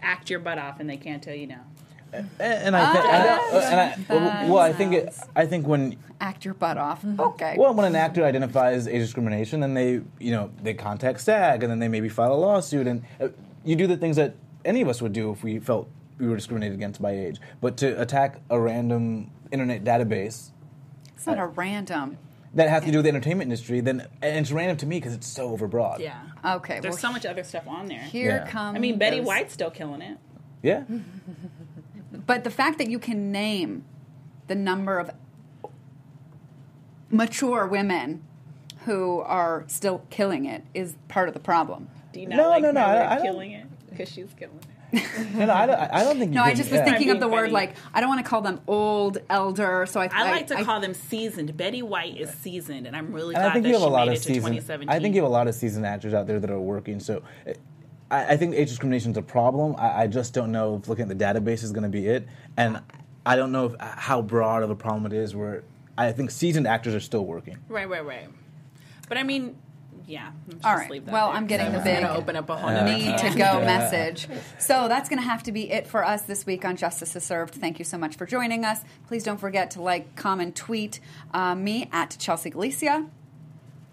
[0.02, 1.60] act your butt off, and they can't tell you no.
[2.14, 5.68] And, and I, think, Ah, and I, and I well, I think it, I think
[5.68, 7.04] when Act your butt off.
[7.04, 7.56] Okay.
[7.58, 11.70] well, when an actor identifies age discrimination, then they, you know, they contact SAG, and
[11.70, 13.28] then they maybe file a lawsuit, and uh,
[13.66, 16.36] you do the things that any of us would do if we felt we were
[16.38, 17.40] discriminated against by age.
[17.60, 20.52] But to attack a random internet database
[21.16, 22.18] it's not a random.
[22.56, 25.14] That has to do with the entertainment industry, then and it's random to me because
[25.14, 26.00] it's so overbroad.
[26.00, 26.20] Yeah.
[26.44, 26.80] Okay.
[26.80, 28.00] There's well, so much other stuff on there.
[28.00, 28.50] Here Yeah.
[28.50, 28.76] comes.
[28.76, 30.18] I mean, Betty White's still killing it.
[30.64, 30.84] Yeah.
[32.28, 33.84] But the fact that you can name
[34.48, 35.12] the number of
[37.10, 38.24] mature women
[38.86, 41.90] who are still killing it is part of the problem.
[42.14, 43.66] Do you not No, like no, no, my I- word I don't- killing it?
[43.90, 44.66] Because she's killing it.
[44.94, 46.32] No, no, I don't, I don't think.
[46.32, 46.86] You No, I just was yeah.
[46.86, 49.86] thinking of the being word like I don't want to call them old, elder.
[49.86, 51.56] So I, I like to call them seasoned.
[51.58, 53.88] Betty White is seasoned, and I'm really And glad I think that you have a
[53.88, 54.90] lot of seasoned.
[54.90, 57.00] I think you have a lot of seasoned actors out there that are working.
[57.00, 57.54] So, uh,
[58.12, 59.76] I, I think age discrimination is a problem.
[59.78, 62.28] I, I just don't know if looking at the database is going to be it,
[62.58, 62.82] and
[63.26, 65.36] I don't know if, how broad of a problem it is.
[65.36, 65.64] Where
[65.98, 67.58] I think seasoned actors are still working.
[67.68, 68.28] Right, right, right.
[69.08, 69.56] But I mean,
[70.08, 70.32] yeah.
[70.48, 71.38] let's All leave that Well, there.
[71.38, 74.28] I'm getting the It's big gonna open up a whole nother need to go message.
[74.60, 77.24] So that's going to have to be it for us this week on Justice is
[77.24, 77.56] Served.
[77.56, 78.82] Thank you so much for joining us.
[79.08, 81.00] Please don't forget to like, comment, tweet
[81.34, 83.08] uh, me at Chelsea Galicia.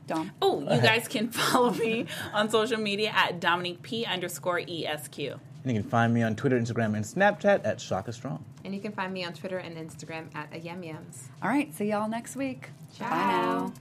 [0.07, 0.33] Dom.
[0.43, 5.19] Oh, you guys can follow me on social media at Dominique P underscore ESQ.
[5.19, 8.45] And you can find me on Twitter, Instagram, and Snapchat at Shaka Strong.
[8.65, 11.29] And you can find me on Twitter and Instagram at a yum yums.
[11.41, 11.73] All right.
[11.73, 12.71] See y'all next week.
[12.99, 13.67] Bye Ciao.
[13.67, 13.73] now.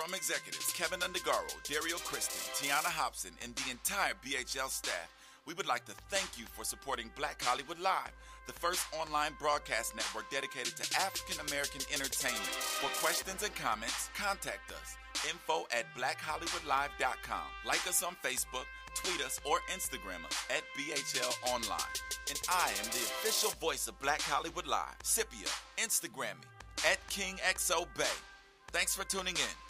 [0.00, 5.12] From executives Kevin Undergaro, Dario Kristen, Tiana Hobson, and the entire BHL staff,
[5.44, 9.94] we would like to thank you for supporting Black Hollywood Live, the first online broadcast
[9.94, 12.48] network dedicated to African American entertainment.
[12.80, 14.96] For questions and comments, contact us.
[15.28, 17.48] Info at blackhollywoodlive.com.
[17.66, 18.64] Like us on Facebook,
[18.96, 21.92] tweet us, or Instagram us at BHL Online.
[22.30, 24.96] And I am the official voice of Black Hollywood Live.
[25.02, 26.48] Scipio, Instagram me
[26.88, 28.16] at KingXO Bay.
[28.72, 29.69] Thanks for tuning in.